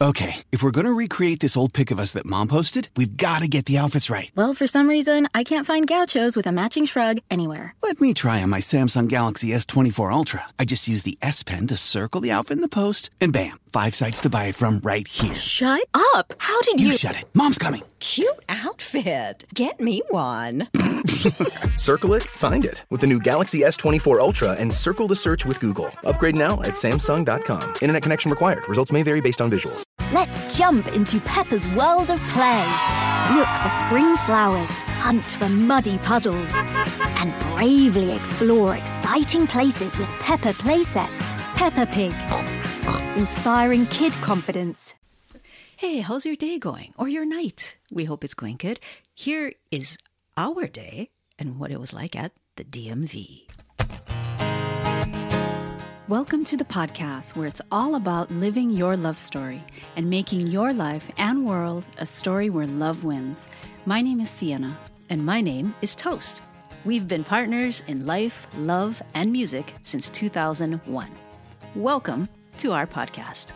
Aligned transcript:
Okay, 0.00 0.44
if 0.52 0.62
we're 0.62 0.70
going 0.70 0.86
to 0.86 0.92
recreate 0.92 1.40
this 1.40 1.56
old 1.56 1.72
pic 1.72 1.90
of 1.90 1.98
us 1.98 2.12
that 2.12 2.24
mom 2.24 2.46
posted, 2.46 2.88
we've 2.94 3.16
got 3.16 3.42
to 3.42 3.48
get 3.48 3.64
the 3.64 3.78
outfits 3.78 4.08
right. 4.08 4.30
Well, 4.36 4.54
for 4.54 4.68
some 4.68 4.88
reason, 4.88 5.26
I 5.34 5.42
can't 5.42 5.66
find 5.66 5.88
gauchos 5.88 6.36
with 6.36 6.46
a 6.46 6.52
matching 6.52 6.84
shrug 6.86 7.18
anywhere. 7.32 7.74
Let 7.82 8.00
me 8.00 8.14
try 8.14 8.40
on 8.40 8.48
my 8.48 8.60
Samsung 8.60 9.08
Galaxy 9.08 9.48
S24 9.48 10.12
Ultra. 10.12 10.46
I 10.56 10.66
just 10.66 10.86
use 10.86 11.02
the 11.02 11.18
S 11.20 11.42
Pen 11.42 11.66
to 11.66 11.76
circle 11.76 12.20
the 12.20 12.30
outfit 12.30 12.58
in 12.58 12.60
the 12.60 12.68
post, 12.68 13.10
and 13.20 13.32
bam, 13.32 13.58
five 13.72 13.92
sites 13.96 14.20
to 14.20 14.30
buy 14.30 14.44
it 14.44 14.54
from 14.54 14.78
right 14.84 15.06
here. 15.08 15.34
Shut 15.34 15.84
up! 16.14 16.32
How 16.38 16.60
did 16.62 16.80
You 16.80 16.90
you? 16.90 16.92
shut 16.96 17.18
it. 17.18 17.24
Mom's 17.34 17.58
coming. 17.58 17.82
Cute 17.98 18.28
outfit. 18.48 19.46
Get 19.52 19.80
me 19.80 20.02
one. 20.10 20.68
Circle 21.76 22.14
it, 22.14 22.22
find 22.22 22.64
it 22.64 22.84
with 22.90 23.00
the 23.00 23.08
new 23.08 23.18
Galaxy 23.18 23.62
S24 23.62 24.20
Ultra 24.20 24.52
and 24.52 24.72
circle 24.72 25.08
the 25.08 25.16
search 25.16 25.44
with 25.44 25.58
Google. 25.58 25.90
Upgrade 26.04 26.36
now 26.36 26.62
at 26.62 26.74
Samsung.com. 26.74 27.74
Internet 27.82 28.02
connection 28.04 28.30
required. 28.30 28.68
Results 28.68 28.92
may 28.92 29.02
vary 29.02 29.20
based 29.20 29.40
on 29.40 29.50
visuals. 29.50 29.82
Let's 30.10 30.56
jump 30.56 30.88
into 30.88 31.20
Peppa's 31.20 31.68
world 31.68 32.10
of 32.10 32.18
play. 32.28 32.64
Look 33.34 33.46
for 33.46 33.70
spring 33.84 34.16
flowers, 34.24 34.70
hunt 34.96 35.22
for 35.32 35.50
muddy 35.50 35.98
puddles, 35.98 36.48
and 37.20 37.34
bravely 37.54 38.12
explore 38.12 38.74
exciting 38.74 39.46
places 39.46 39.98
with 39.98 40.08
Peppa 40.20 40.54
playsets. 40.54 41.10
Peppa 41.56 41.84
Pig, 41.92 42.14
inspiring 43.18 43.84
kid 43.86 44.14
confidence. 44.14 44.94
Hey, 45.76 46.00
how's 46.00 46.24
your 46.24 46.36
day 46.36 46.58
going? 46.58 46.94
Or 46.96 47.06
your 47.06 47.26
night? 47.26 47.76
We 47.92 48.04
hope 48.04 48.24
it's 48.24 48.32
going 48.32 48.56
good. 48.56 48.80
Here 49.14 49.52
is 49.70 49.98
our 50.38 50.66
day 50.66 51.10
and 51.38 51.58
what 51.58 51.70
it 51.70 51.80
was 51.80 51.92
like 51.92 52.16
at 52.16 52.32
the 52.56 52.64
DMV. 52.64 53.46
Welcome 56.08 56.44
to 56.44 56.56
the 56.56 56.64
podcast 56.64 57.36
where 57.36 57.46
it's 57.46 57.60
all 57.70 57.94
about 57.94 58.30
living 58.30 58.70
your 58.70 58.96
love 58.96 59.18
story 59.18 59.62
and 59.94 60.08
making 60.08 60.46
your 60.46 60.72
life 60.72 61.10
and 61.18 61.44
world 61.44 61.86
a 61.98 62.06
story 62.06 62.48
where 62.48 62.66
love 62.66 63.04
wins. 63.04 63.46
My 63.84 64.00
name 64.00 64.18
is 64.20 64.30
Siena. 64.30 64.74
And 65.10 65.26
my 65.26 65.42
name 65.42 65.74
is 65.82 65.94
Toast. 65.94 66.40
We've 66.86 67.06
been 67.06 67.24
partners 67.24 67.82
in 67.88 68.06
life, 68.06 68.46
love, 68.56 69.02
and 69.12 69.30
music 69.30 69.74
since 69.82 70.08
2001. 70.08 71.08
Welcome 71.74 72.30
to 72.56 72.72
our 72.72 72.86
podcast. 72.86 73.52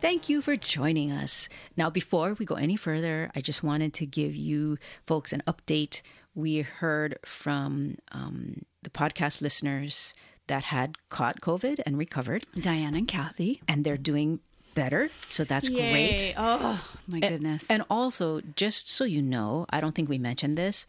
Thank 0.00 0.30
you 0.30 0.40
for 0.40 0.56
joining 0.56 1.12
us. 1.12 1.50
Now, 1.76 1.90
before 1.90 2.32
we 2.32 2.46
go 2.46 2.54
any 2.54 2.76
further, 2.76 3.30
I 3.36 3.42
just 3.42 3.62
wanted 3.62 3.92
to 3.92 4.06
give 4.06 4.34
you 4.34 4.78
folks 5.06 5.34
an 5.34 5.42
update. 5.46 6.00
We 6.34 6.62
heard 6.62 7.18
from 7.26 7.96
um, 8.10 8.62
the 8.84 8.90
podcast 8.90 9.42
listeners 9.42 10.14
that 10.48 10.64
had 10.64 10.96
caught 11.08 11.40
COVID 11.40 11.80
and 11.86 11.96
recovered, 11.96 12.44
Diane 12.60 12.94
and 12.94 13.06
Kathy. 13.08 13.60
and 13.68 13.84
they're 13.84 13.96
doing 13.96 14.40
better. 14.74 15.10
So 15.28 15.44
that's 15.44 15.68
great. 15.68 16.34
Oh, 16.36 16.84
my 17.06 17.20
goodness. 17.20 17.68
And 17.70 17.84
also, 17.90 18.40
just 18.54 18.88
so 18.90 19.04
you 19.04 19.22
know, 19.22 19.66
I 19.70 19.80
don't 19.80 19.94
think 19.94 20.08
we 20.08 20.18
mentioned 20.18 20.56
this. 20.58 20.86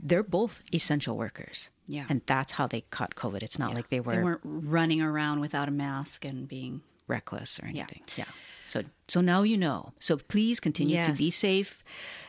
They're 0.00 0.22
both 0.24 0.62
essential 0.72 1.16
workers. 1.16 1.70
Yeah. 1.86 2.06
And 2.08 2.22
that's 2.26 2.52
how 2.52 2.66
they 2.66 2.80
caught 2.90 3.14
COVID. 3.14 3.42
It's 3.42 3.58
not 3.58 3.74
like 3.74 3.88
they 3.90 4.00
were 4.00 4.16
they 4.16 4.22
weren't 4.22 4.40
running 4.44 5.00
around 5.02 5.40
without 5.40 5.68
a 5.68 5.70
mask 5.70 6.24
and 6.24 6.48
being. 6.48 6.82
reckless 7.06 7.60
or 7.60 7.66
anything. 7.66 8.02
Yeah. 8.16 8.24
So 8.66 8.82
so 9.08 9.20
now 9.20 9.42
you 9.42 9.56
know. 9.58 9.92
So 9.98 10.16
please 10.16 10.58
continue 10.60 11.04
to 11.04 11.12
be 11.12 11.30
safe. 11.30 11.84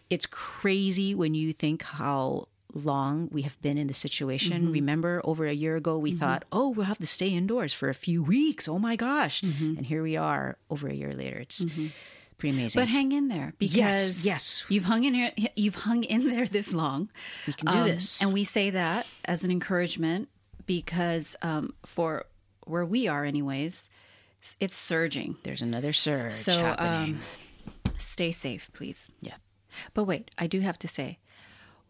It's 0.09 0.25
crazy 0.25 1.15
when 1.15 1.33
you 1.33 1.53
think 1.53 1.83
how 1.83 2.47
long 2.75 3.29
we 3.31 3.41
have 3.43 3.59
been 3.61 3.77
in 3.77 3.87
the 3.87 3.93
situation. 3.93 4.51
Mm-hmm. 4.63 4.71
Remember 4.73 5.21
over 5.23 5.45
a 5.47 5.53
year 5.53 5.75
ago 5.77 5.97
we 5.97 6.11
thought, 6.11 6.43
"Oh, 6.51 6.69
we'll 6.69 6.85
have 6.85 6.99
to 6.99 7.07
stay 7.07 7.29
indoors 7.29 7.73
for 7.73 7.89
a 7.89 7.93
few 7.93 8.21
weeks. 8.21 8.67
Oh 8.67 8.77
my 8.77 8.95
gosh." 8.95 9.41
Mm-hmm. 9.41 9.77
And 9.77 9.85
here 9.85 10.03
we 10.03 10.17
are 10.17 10.57
over 10.69 10.87
a 10.87 10.93
year 10.93 11.13
later. 11.13 11.37
It's 11.39 11.65
pretty 12.37 12.55
amazing. 12.55 12.81
But 12.81 12.89
hang 12.89 13.11
in 13.13 13.29
there 13.29 13.53
because 13.57 14.25
yes. 14.25 14.65
you've 14.67 14.83
hung 14.83 15.03
in 15.05 15.13
here. 15.13 15.31
You've 15.55 15.75
hung 15.75 16.03
in 16.03 16.27
there 16.27 16.45
this 16.45 16.73
long. 16.73 17.09
we 17.47 17.53
can 17.53 17.67
do 17.67 17.77
Um, 17.79 17.87
this. 17.87 18.21
and 18.21 18.33
we 18.33 18.43
say 18.43 18.69
that 18.71 19.07
as 19.23 19.43
an 19.43 19.51
encouragement 19.51 20.27
because 20.65 21.35
um, 21.41 21.73
for 21.85 22.25
where 22.65 22.85
we 22.85 23.07
are, 23.07 23.23
anyways, 23.23 23.89
it's 24.59 24.75
surging. 24.75 25.37
There's 25.43 25.61
another 25.61 25.93
surge 25.93 26.33
So 26.33 26.75
um, 26.77 27.19
stay 27.97 28.31
safe, 28.31 28.69
please. 28.73 29.07
yeah. 29.21 29.35
But 29.93 30.05
wait, 30.05 30.31
I 30.37 30.47
do 30.47 30.61
have 30.61 30.79
to 30.79 30.87
say, 30.87 31.19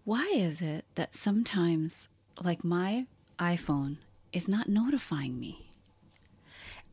why 0.06 0.32
is 0.34 0.62
it 0.62 0.86
that 0.96 1.14
sometimes, 1.14 2.08
like 2.42 2.64
my 2.64 3.06
iPhone, 3.40 3.98
is 4.32 4.48
not 4.48 4.70
notifying 4.70 5.40
me? 5.40 5.72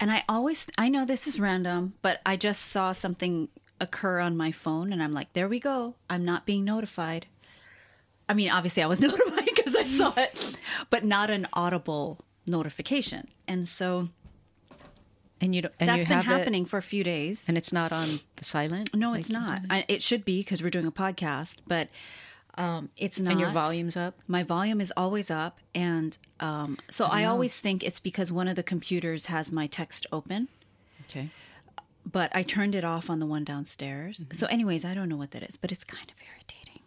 And 0.00 0.10
I 0.10 0.24
always, 0.28 0.66
I 0.76 0.88
know 0.88 1.04
this 1.04 1.26
is 1.28 1.38
random, 1.38 1.94
but 2.02 2.20
I 2.26 2.36
just 2.36 2.62
saw 2.62 2.90
something 2.92 3.48
occur 3.80 4.18
on 4.18 4.36
my 4.36 4.50
phone 4.50 4.92
and 4.92 5.02
I'm 5.02 5.12
like, 5.12 5.32
there 5.32 5.48
we 5.48 5.60
go. 5.60 5.94
I'm 6.10 6.24
not 6.24 6.44
being 6.46 6.64
notified. 6.64 7.26
I 8.28 8.34
mean, 8.34 8.50
obviously, 8.50 8.82
I 8.82 8.86
was 8.86 9.00
notified 9.08 9.44
because 9.54 9.76
I 9.76 9.84
saw 9.84 10.12
it, 10.16 10.58
but 10.90 11.04
not 11.04 11.30
an 11.30 11.46
audible 11.52 12.18
notification. 12.46 13.28
And 13.46 13.68
so 13.68 14.08
And 15.40 15.54
you 15.54 15.62
don't, 15.62 15.74
and 15.78 15.88
that's 15.88 15.98
you 15.98 16.08
been 16.08 16.16
have 16.16 16.26
it- 16.34 16.38
happening 16.38 16.64
for 16.64 16.78
a 16.78 16.82
few 16.82 17.04
days. 17.04 17.46
and 17.48 17.56
it's 17.58 17.72
not 17.72 17.92
on 17.92 18.20
the 18.36 18.44
silent. 18.44 18.94
No, 18.94 19.10
Like, 19.10 19.20
it's 19.20 19.30
not. 19.30 19.62
Mm-hmm. 19.62 19.72
I, 19.72 19.84
it 19.88 20.02
should 20.02 20.24
be 20.24 20.40
because 20.40 20.62
we're 20.62 20.70
doing 20.70 20.86
a 20.86 20.92
podcast, 20.92 21.56
but 21.66 21.88
um, 22.54 22.90
it's 22.96 23.18
not. 23.18 23.32
And 23.32 23.40
your 23.40 23.50
volume's 23.50 23.96
up. 23.96 24.14
My 24.28 24.42
volume 24.42 24.80
is 24.80 24.92
always 24.96 25.30
up, 25.30 25.58
and 25.74 26.16
um, 26.40 26.78
so 26.90 27.06
I, 27.06 27.24
always 27.24 27.58
think 27.60 27.82
it's 27.82 28.00
because 28.00 28.30
one 28.30 28.48
of 28.48 28.56
the 28.56 28.62
computers 28.62 29.26
has 29.26 29.50
my 29.50 29.66
text 29.66 30.06
open, 30.12 30.48
Okay. 31.08 31.30
but 32.04 32.30
I 32.34 32.42
turned 32.42 32.74
it 32.74 32.84
off 32.84 33.08
on 33.08 33.20
the 33.20 33.26
one 33.26 33.44
downstairs. 33.44 34.24
Mm-hmm. 34.24 34.34
So, 34.34 34.46
anyways, 34.48 34.84
I 34.84 34.92
don't 34.94 35.08
know 35.08 35.16
what 35.16 35.30
that 35.30 35.42
is, 35.42 35.56
but 35.56 35.72
it's 35.72 35.84
kind 35.84 36.10
of 36.10 36.16
irritating. 36.28 36.82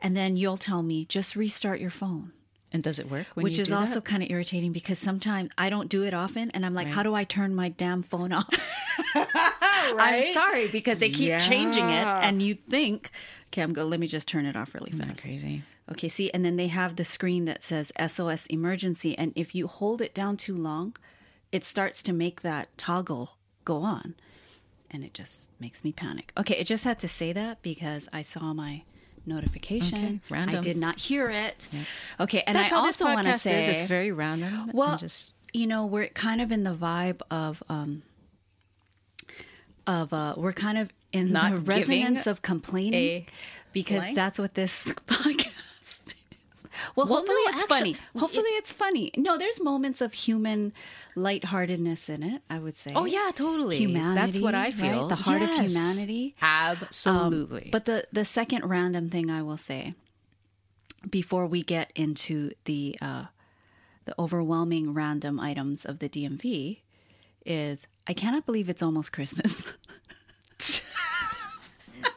And 0.00 0.16
then 0.16 0.36
you'll 0.36 0.56
tell 0.58 0.82
me 0.82 1.04
just 1.04 1.36
restart 1.36 1.80
your 1.80 1.90
phone. 1.90 2.32
And 2.70 2.82
does 2.82 2.98
it 2.98 3.10
work? 3.10 3.26
When 3.34 3.44
Which 3.44 3.58
is 3.58 3.72
also 3.72 3.94
that? 3.94 4.04
kind 4.04 4.22
of 4.22 4.30
irritating 4.30 4.72
because 4.72 4.98
sometimes 4.98 5.50
I 5.56 5.70
don't 5.70 5.88
do 5.88 6.02
it 6.04 6.12
often, 6.12 6.50
and 6.50 6.66
I'm 6.66 6.74
like, 6.74 6.86
"How 6.88 7.02
do 7.02 7.14
I 7.14 7.24
turn 7.24 7.54
my 7.54 7.70
damn 7.70 8.02
phone 8.02 8.30
off?" 8.32 8.50
I'm 9.98 10.32
sorry 10.34 10.68
because 10.68 10.98
they 10.98 11.10
keep 11.10 11.38
changing 11.38 11.88
it, 11.90 12.04
and 12.06 12.42
you 12.42 12.54
think, 12.54 13.10
"Okay, 13.48 13.62
I'm 13.62 13.72
going. 13.72 13.90
Let 13.90 14.00
me 14.00 14.06
just 14.06 14.28
turn 14.28 14.46
it 14.46 14.56
off 14.56 14.74
really 14.74 14.90
fast." 14.92 15.22
crazy. 15.22 15.62
Okay, 15.90 16.08
see, 16.08 16.30
and 16.32 16.44
then 16.44 16.56
they 16.56 16.66
have 16.66 16.96
the 16.96 17.04
screen 17.04 17.46
that 17.46 17.62
says 17.62 17.92
SOS 17.98 18.46
emergency, 18.46 19.16
and 19.16 19.32
if 19.34 19.54
you 19.54 19.66
hold 19.66 20.02
it 20.02 20.12
down 20.14 20.36
too 20.36 20.54
long, 20.54 20.94
it 21.50 21.64
starts 21.64 22.02
to 22.02 22.12
make 22.12 22.42
that 22.42 22.68
toggle 22.76 23.36
go 23.64 23.78
on, 23.82 24.14
and 24.90 25.02
it 25.02 25.14
just 25.14 25.50
makes 25.58 25.82
me 25.84 25.92
panic. 25.92 26.32
Okay, 26.36 26.60
I 26.60 26.62
just 26.62 26.84
had 26.84 26.98
to 26.98 27.08
say 27.08 27.32
that 27.32 27.62
because 27.62 28.06
I 28.12 28.20
saw 28.20 28.52
my 28.52 28.82
notification. 29.26 29.98
Okay, 29.98 30.20
random. 30.28 30.56
I 30.56 30.60
did 30.60 30.76
not 30.76 30.98
hear 30.98 31.30
it. 31.30 31.68
Okay, 32.20 32.42
and 32.46 32.56
That's 32.56 32.72
I 32.72 32.76
also 32.76 33.04
want 33.04 33.26
to 33.26 33.38
say 33.38 33.60
is. 33.62 33.80
It's 33.80 33.88
very 33.88 34.10
random. 34.12 34.70
well, 34.74 34.96
just 34.96 35.32
you 35.52 35.66
know, 35.66 35.86
we're 35.86 36.08
kind 36.08 36.40
of 36.40 36.52
in 36.52 36.64
the 36.64 36.74
vibe 36.74 37.22
of 37.30 37.62
um 37.68 38.02
of 39.88 40.12
uh 40.12 40.34
we're 40.36 40.52
kind 40.52 40.78
of 40.78 40.92
in 41.12 41.32
Not 41.32 41.50
the 41.52 41.60
resonance 41.60 42.26
of 42.28 42.42
complaining 42.42 43.26
because 43.72 43.98
blank? 44.00 44.14
that's 44.16 44.38
what 44.38 44.54
this 44.54 44.92
podcast 45.06 45.48
is. 45.82 46.14
Well, 46.94 47.06
Well, 47.06 47.16
hopefully 47.16 47.42
no, 47.46 47.50
it's 47.50 47.62
actually- 47.62 47.76
funny. 47.94 47.96
Hopefully 48.16 48.50
it's 48.60 48.72
funny. 48.72 49.10
No, 49.16 49.36
there's 49.38 49.60
moments 49.60 50.00
of 50.00 50.12
human 50.12 50.72
lightheartedness 51.16 52.08
in 52.08 52.22
it, 52.22 52.42
I 52.50 52.58
would 52.58 52.76
say. 52.76 52.92
Oh 52.94 53.04
yeah, 53.06 53.30
totally. 53.34 53.78
Humanity. 53.78 54.20
That's 54.20 54.40
what 54.40 54.54
I 54.54 54.64
right? 54.66 54.74
feel. 54.74 55.08
The 55.08 55.16
heart 55.16 55.42
of 55.42 55.48
humanity. 55.50 56.36
Absolutely. 56.42 57.64
Um, 57.64 57.70
but 57.72 57.86
the 57.86 58.06
the 58.12 58.24
second 58.24 58.64
random 58.68 59.08
thing 59.08 59.30
I 59.30 59.42
will 59.42 59.56
say 59.56 59.94
before 61.08 61.46
we 61.46 61.62
get 61.62 61.90
into 61.94 62.50
the 62.64 62.96
uh, 63.00 63.24
the 64.04 64.14
overwhelming 64.18 64.92
random 64.94 65.40
items 65.40 65.84
of 65.84 65.98
the 66.00 66.08
DMV 66.08 66.80
is 67.46 67.86
I 68.08 68.14
cannot 68.14 68.46
believe 68.46 68.68
it's 68.70 68.82
almost 68.82 69.12
Christmas. 69.12 69.76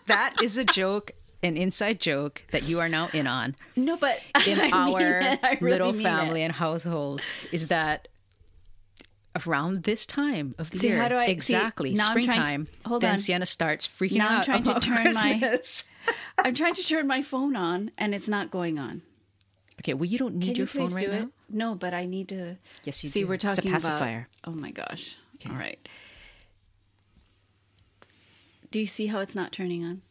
that 0.07 0.41
is 0.41 0.57
a 0.57 0.63
joke, 0.63 1.11
an 1.43 1.57
inside 1.57 1.99
joke 1.99 2.43
that 2.51 2.63
you 2.63 2.79
are 2.79 2.89
now 2.89 3.09
in 3.13 3.27
on 3.27 3.55
no, 3.75 3.97
but 3.97 4.19
in 4.47 4.59
I 4.59 4.69
our 4.71 4.99
it. 5.01 5.39
Really 5.61 5.71
little 5.77 5.93
family 5.93 6.41
it. 6.41 6.45
and 6.45 6.53
household. 6.53 7.21
Is 7.51 7.67
that 7.67 8.07
around 9.45 9.83
this 9.83 10.05
time 10.05 10.53
of 10.57 10.69
the 10.71 10.79
See, 10.79 10.87
year? 10.89 10.97
how 10.97 11.07
do 11.07 11.15
I- 11.15 11.27
see, 11.27 11.31
exactly 11.31 11.93
now 11.93 12.09
I'm 12.09 12.15
to- 12.17 12.23
springtime? 12.23 12.67
hold 12.85 13.01
then 13.01 13.13
on. 13.13 13.17
Siena 13.17 13.45
starts 13.45 13.87
freaking 13.87 14.17
Now 14.17 14.27
I'm 14.29 14.33
out 14.39 14.45
trying 14.45 14.63
to 14.63 14.71
about 14.71 14.83
turn 14.83 15.13
my- 15.13 15.61
I'm 16.39 16.53
trying 16.55 16.73
to 16.73 16.83
turn 16.87 17.07
my 17.07 17.21
phone 17.21 17.55
on 17.55 17.91
and 17.97 18.13
it's 18.15 18.27
not 18.27 18.49
going 18.51 18.79
on. 18.79 19.01
Okay, 19.81 19.93
well, 19.95 20.05
you 20.05 20.17
don't 20.19 20.35
need 20.35 20.47
Can 20.47 20.55
your 20.55 20.63
you 20.63 20.67
phone 20.67 20.93
right 20.93 21.09
now. 21.09 21.17
it? 21.17 21.27
No, 21.49 21.75
but 21.75 21.93
I 21.93 22.05
need 22.05 22.27
to. 22.29 22.57
Yes, 22.83 23.03
you 23.03 23.09
see. 23.09 23.21
do. 23.21 23.27
We're 23.27 23.33
It's 23.35 23.43
a 23.45 23.55
talking 23.55 23.71
pacifier. 23.71 24.27
about. 24.43 24.53
Oh 24.53 24.59
my 24.59 24.69
gosh! 24.71 25.15
All 25.49 25.55
right. 25.55 25.79
Do 28.69 28.79
you 28.79 28.87
see 28.87 29.07
how 29.07 29.19
it's 29.19 29.35
not 29.35 29.51
turning 29.51 29.83
on? 29.83 30.01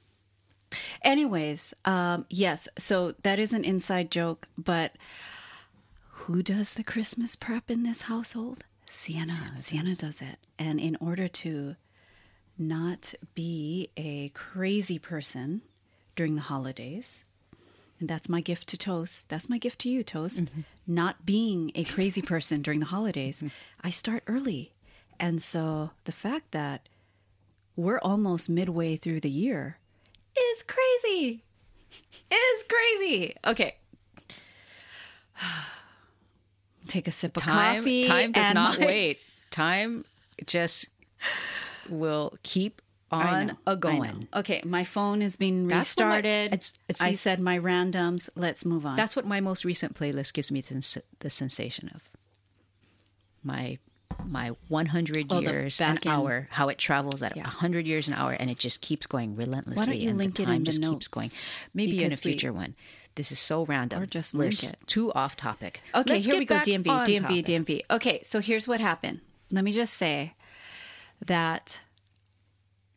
Anyways, 1.02 1.72
um, 1.84 2.26
yes. 2.28 2.68
So 2.78 3.14
that 3.22 3.38
is 3.38 3.52
an 3.52 3.64
inside 3.64 4.10
joke, 4.10 4.48
but 4.58 4.96
Who 6.24 6.42
does 6.42 6.74
the 6.74 6.84
Christmas 6.84 7.34
prep 7.34 7.70
in 7.70 7.82
this 7.82 8.02
household? 8.02 8.64
Siena. 8.90 9.32
Siena, 9.56 9.94
does 9.94 10.20
it. 10.20 10.36
And 10.58 10.78
in 10.78 10.96
order 11.00 11.28
to 11.28 11.76
not 12.58 13.14
be 13.34 13.88
a 13.96 14.28
crazy 14.30 14.98
person 14.98 15.62
during 16.16 16.34
the 16.34 16.42
holidays, 16.42 17.22
and 17.98 18.08
that's 18.08 18.28
my 18.28 18.40
gift 18.42 18.68
to 18.68 18.76
Toast. 18.76 19.28
That's 19.30 19.48
my 19.48 19.56
gift 19.58 19.78
to 19.80 19.88
you, 19.88 20.02
Toast. 20.02 20.44
Not 20.86 21.24
being 21.24 21.72
a 21.74 21.84
crazy 21.84 22.20
person 22.20 22.60
during 22.60 22.80
the 22.80 22.86
holidays, 22.86 23.42
I 23.82 23.90
start 23.90 24.22
early. 24.26 24.72
And 25.20 25.42
so 25.42 25.90
the 26.04 26.12
fact 26.12 26.50
that 26.52 26.88
we're 27.76 27.98
almost 28.00 28.48
midway 28.50 28.96
through 28.96 29.20
the 29.20 29.30
year 29.30 29.76
is 30.36 30.62
crazy. 30.64 31.42
Is 32.30 32.64
crazy. 32.68 33.36
Okay. 33.46 33.74
Take 36.86 37.06
a 37.06 37.12
sip 37.12 37.36
of 37.36 37.42
time, 37.42 37.82
coffee. 37.82 38.04
time 38.04 38.32
does 38.32 38.54
not 38.54 38.80
my- 38.80 38.86
wait. 38.86 39.18
Time 39.50 40.04
just 40.46 40.86
will 41.88 42.34
keep 42.42 42.80
on 43.12 43.48
know, 43.48 43.56
a 43.66 43.76
going. 43.76 44.28
Okay, 44.34 44.62
my 44.64 44.84
phone 44.84 45.20
is 45.20 45.36
being 45.36 45.64
what 45.64 45.70
my- 45.74 45.78
restarted. 45.78 46.46
it's- 46.54 46.72
it's- 46.88 47.00
I 47.06 47.12
said 47.14 47.40
my 47.40 47.58
randoms. 47.58 48.30
Let's 48.36 48.64
move 48.64 48.86
on. 48.86 48.96
That's 48.96 49.14
what 49.16 49.26
my 49.26 49.40
most 49.40 49.64
recent 49.64 49.94
playlist 49.94 50.32
gives 50.32 50.50
me 50.50 50.60
the, 50.62 51.02
the 51.18 51.28
sensation 51.30 51.90
of. 51.94 52.08
My 53.42 53.78
my 54.28 54.52
100 54.68 55.26
Oh, 55.30 55.40
years 55.40 55.80
an 55.80 55.98
hour, 56.06 56.48
how 56.50 56.68
it 56.68 56.78
travels 56.78 57.22
at 57.22 57.36
Yeah. 57.36 57.44
100 57.44 57.86
years 57.86 58.08
an 58.08 58.14
hour, 58.14 58.32
and 58.32 58.50
it 58.50 58.58
just 58.58 58.80
keeps 58.80 59.06
going 59.06 59.36
relentlessly. 59.36 59.80
Why 59.80 59.86
don't 59.86 60.00
you 60.00 60.10
and 60.10 60.18
link 60.18 60.36
the 60.36 60.42
it 60.42 60.48
in 60.48 60.58
the 60.60 60.64
just 60.64 60.80
notes? 60.80 60.94
keeps 60.94 61.08
going. 61.08 61.30
Maybe 61.74 61.98
in 61.98 62.06
a 62.06 62.10
Because 62.10 62.24
we- 62.24 62.32
future 62.32 62.52
one. 62.52 62.74
This 63.16 63.32
is 63.32 63.38
so 63.40 63.64
random. 63.66 64.02
Or 64.02 64.06
just 64.06 64.34
We're 64.34 64.48
it. 64.48 64.76
too 64.86 65.12
off 65.12 65.36
topic. 65.36 65.80
Okay, 65.94 66.14
Let's 66.14 66.26
here 66.26 66.38
we 66.38 66.44
go. 66.44 66.56
DMV, 66.60 66.84
DMV, 67.04 67.20
topic. 67.20 67.44
DMV. 67.44 67.82
Okay, 67.90 68.20
so 68.22 68.40
here's 68.40 68.68
what 68.68 68.80
happened. 68.80 69.20
Let 69.50 69.64
me 69.64 69.72
just 69.72 69.94
say 69.94 70.34
that 71.26 71.80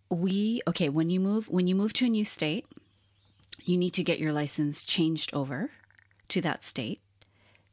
we 0.09 0.61
okay 0.67 0.89
when 0.89 1.09
you 1.09 1.19
move 1.19 1.49
when 1.49 1.65
you 1.65 1.73
move 1.75 1.93
to 1.93 2.05
a 2.05 2.09
new 2.09 2.23
state, 2.25 2.67
you 3.63 3.75
need 3.77 3.91
to 3.95 4.03
get 4.03 4.19
your 4.19 4.31
license 4.31 4.83
changed 4.83 5.33
over 5.33 5.71
to 6.27 6.41
that 6.41 6.63
state. 6.63 7.01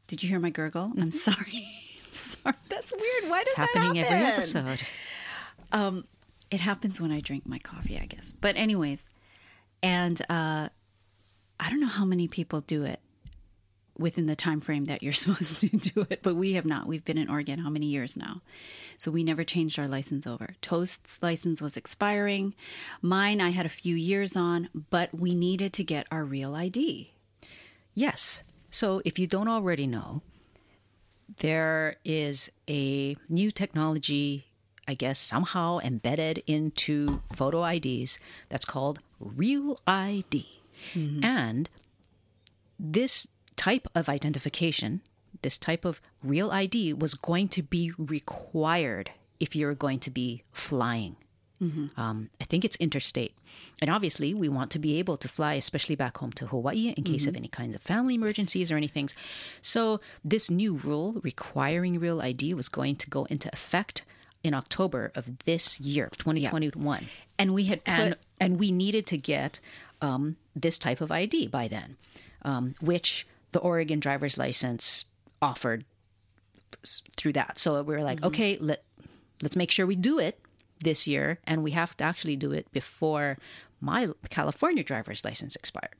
Did 0.07 0.23
you 0.23 0.29
hear 0.29 0.41
my 0.41 0.51
gurgle? 0.51 0.93
I'm 0.97 1.11
mm-hmm. 1.11 1.11
sorry. 1.11 1.69
sorry. 2.13 2.57
That's 2.69 2.93
weird. 2.93 3.31
Why 3.31 3.41
does 3.45 3.49
It's 3.49 3.57
happening 3.57 3.95
that 4.03 4.11
every 4.13 4.19
happen? 4.27 4.39
episode. 4.39 4.83
Um, 5.73 6.05
it 6.51 6.61
happens 6.61 7.01
when 7.01 7.13
I 7.13 7.21
drink 7.21 7.47
my 7.47 7.59
coffee, 7.59 7.99
I 8.01 8.07
guess. 8.07 8.33
But 8.33 8.57
anyways, 8.57 9.09
and 9.83 10.21
uh, 10.29 10.69
I 11.61 11.71
don't 11.71 11.81
know 11.81 11.87
how 11.87 12.05
many 12.05 12.27
people 12.29 12.61
do 12.61 12.83
it 12.85 13.01
within 13.99 14.27
the 14.27 14.35
time 14.37 14.61
frame 14.61 14.87
that 14.87 15.03
you're 15.03 15.13
supposed 15.25 15.59
to 15.61 15.69
do 15.69 16.07
it, 16.11 16.21
but 16.23 16.35
we 16.35 16.55
have 16.55 16.65
not. 16.65 16.87
We've 16.87 17.05
been 17.05 17.19
in 17.19 17.29
Oregon 17.31 17.59
how 17.61 17.71
many 17.71 17.87
years 17.87 18.17
now? 18.17 18.41
So 18.99 19.11
we 19.11 19.23
never 19.25 19.45
changed 19.45 19.79
our 19.79 19.87
license 19.87 20.27
over. 20.27 20.55
Toast's 20.61 21.23
license 21.23 21.61
was 21.63 21.77
expiring. 21.77 22.55
Mine 23.03 23.41
I 23.41 23.51
had 23.51 23.67
a 23.67 23.71
few 23.71 23.95
years 23.95 24.37
on, 24.37 24.69
but 24.91 25.15
we 25.15 25.35
needed 25.35 25.73
to 25.75 25.85
get 25.85 26.07
our 26.11 26.25
real 26.25 26.55
ID. 26.55 27.13
Yes. 27.95 28.43
So 28.71 29.03
if 29.05 29.19
you 29.19 29.27
don't 29.27 29.49
already 29.49 29.87
know, 29.87 30.23
there 31.41 31.97
is 32.05 32.51
a 32.69 33.17
new 33.29 33.51
technology, 33.51 34.47
I 34.87 34.95
guess, 34.95 35.19
somehow 35.19 35.81
embedded 35.83 36.43
into 36.47 37.23
photo 37.35 37.65
IDs 37.65 38.19
that's 38.49 38.65
called 38.65 39.01
Real 39.19 39.81
ID. 39.87 40.47
Mm-hmm. 40.95 41.25
And 41.25 41.69
this 42.79 43.27
type 43.57 43.89
of 43.95 44.09
identification, 44.09 45.01
this 45.43 45.59
type 45.59 45.85
of 45.85 46.01
real 46.23 46.51
ID, 46.51 46.95
was 46.95 47.15
going 47.15 47.49
to 47.49 47.63
be 47.63 47.93
required 47.99 49.11
if 49.39 49.57
you're 49.57 49.75
going 49.75 49.99
to 50.01 50.11
be 50.11 50.43
flying. 50.53 51.17
Um, 51.97 52.31
I 52.41 52.45
think 52.45 52.65
it's 52.65 52.77
interstate. 52.77 53.35
And 53.83 53.91
obviously, 53.91 54.33
we 54.33 54.49
want 54.49 54.71
to 54.73 54.79
be 54.79 54.99
able 54.99 55.17
to 55.19 55.29
fly, 55.29 55.55
especially 55.55 55.95
back 55.95 56.17
home 56.19 56.33
to 56.33 56.47
Hawaii, 56.47 56.95
in 56.97 57.05
case 57.05 57.27
of 57.27 57.37
any 57.37 57.49
kinds 57.49 57.75
of 57.75 57.83
family 57.83 58.15
emergencies 58.15 58.73
or 58.73 58.77
anything. 58.77 59.11
So, 59.61 60.01
this 60.25 60.51
new 60.51 60.75
rule 60.77 61.21
requiring 61.23 62.01
real 62.01 62.23
ID 62.23 62.55
was 62.55 62.69
going 62.69 62.97
to 62.97 63.11
go 63.11 63.25
into 63.25 63.51
effect 63.53 64.05
in 64.43 64.55
October 64.55 65.13
of 65.15 65.39
this 65.45 65.79
year, 65.81 66.07
of 66.07 66.17
2021 66.17 67.07
And 67.39 67.53
we 67.53 67.65
had 67.65 67.85
put 67.85 67.93
and 67.93 68.17
and 68.41 68.59
we 68.59 68.73
needed 68.73 69.07
to 69.09 69.19
get 69.19 69.61
um, 70.01 70.37
this 70.57 70.79
type 70.79 71.03
of 71.03 71.13
ID 71.13 71.49
by 71.49 71.69
then, 71.69 71.97
um, 72.43 72.75
which 72.81 73.27
the 73.53 73.59
Oregon 73.61 74.01
driver's 74.01 74.39
license 74.39 75.05
offered 75.43 75.85
through 77.17 77.35
that. 77.35 77.59
So 77.59 77.83
we 77.83 77.95
were 77.95 78.03
like, 78.03 78.23
okay, 78.25 78.57
let 78.59 78.83
let's 79.43 79.57
make 79.57 79.71
sure 79.71 79.87
we 79.87 79.97
do 79.97 80.19
it 80.19 80.40
this 80.83 81.07
year, 81.07 81.37
and 81.47 81.63
we 81.63 81.71
have 81.73 81.97
to 81.99 82.05
actually 82.05 82.37
do 82.37 82.53
it 82.53 82.71
before 82.73 83.37
my 83.81 84.09
California 84.31 84.83
driver's 84.83 85.25
license 85.25 85.57
expired. 85.57 85.95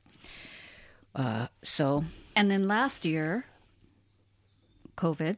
Uh, 1.15 1.47
so 1.61 2.03
And 2.35 2.49
then 2.49 2.67
last 2.67 3.05
year, 3.05 3.45
COVID. 4.97 5.37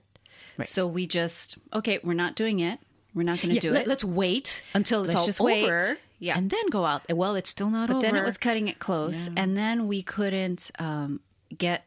Right. 0.57 0.67
So 0.67 0.87
we 0.87 1.07
just 1.07 1.57
okay, 1.73 1.99
we're 2.03 2.13
not 2.13 2.35
doing 2.35 2.59
it. 2.59 2.79
We're 3.15 3.23
not 3.23 3.39
going 3.41 3.49
to 3.49 3.55
yeah, 3.55 3.59
do 3.61 3.71
let, 3.71 3.87
it. 3.87 3.91
us 3.91 4.03
wait 4.03 4.61
until 4.73 5.01
it's 5.01 5.09
Let's 5.09 5.19
all 5.19 5.25
just 5.27 5.39
wait. 5.39 5.63
over, 5.65 5.97
Yeah. 6.19 6.35
and 6.37 6.49
then 6.49 6.67
go 6.69 6.85
out. 6.85 7.03
Well, 7.11 7.35
it's 7.35 7.49
still 7.49 7.69
not 7.69 7.87
but 7.89 7.97
over. 7.97 8.01
then 8.01 8.15
it 8.15 8.23
was 8.25 8.37
cutting 8.39 8.67
it 8.67 8.79
close, 8.79 9.29
and 9.37 9.55
then 9.55 9.87
we 9.87 10.01
couldn't 10.01 10.71
um, 10.79 11.19
get 11.55 11.85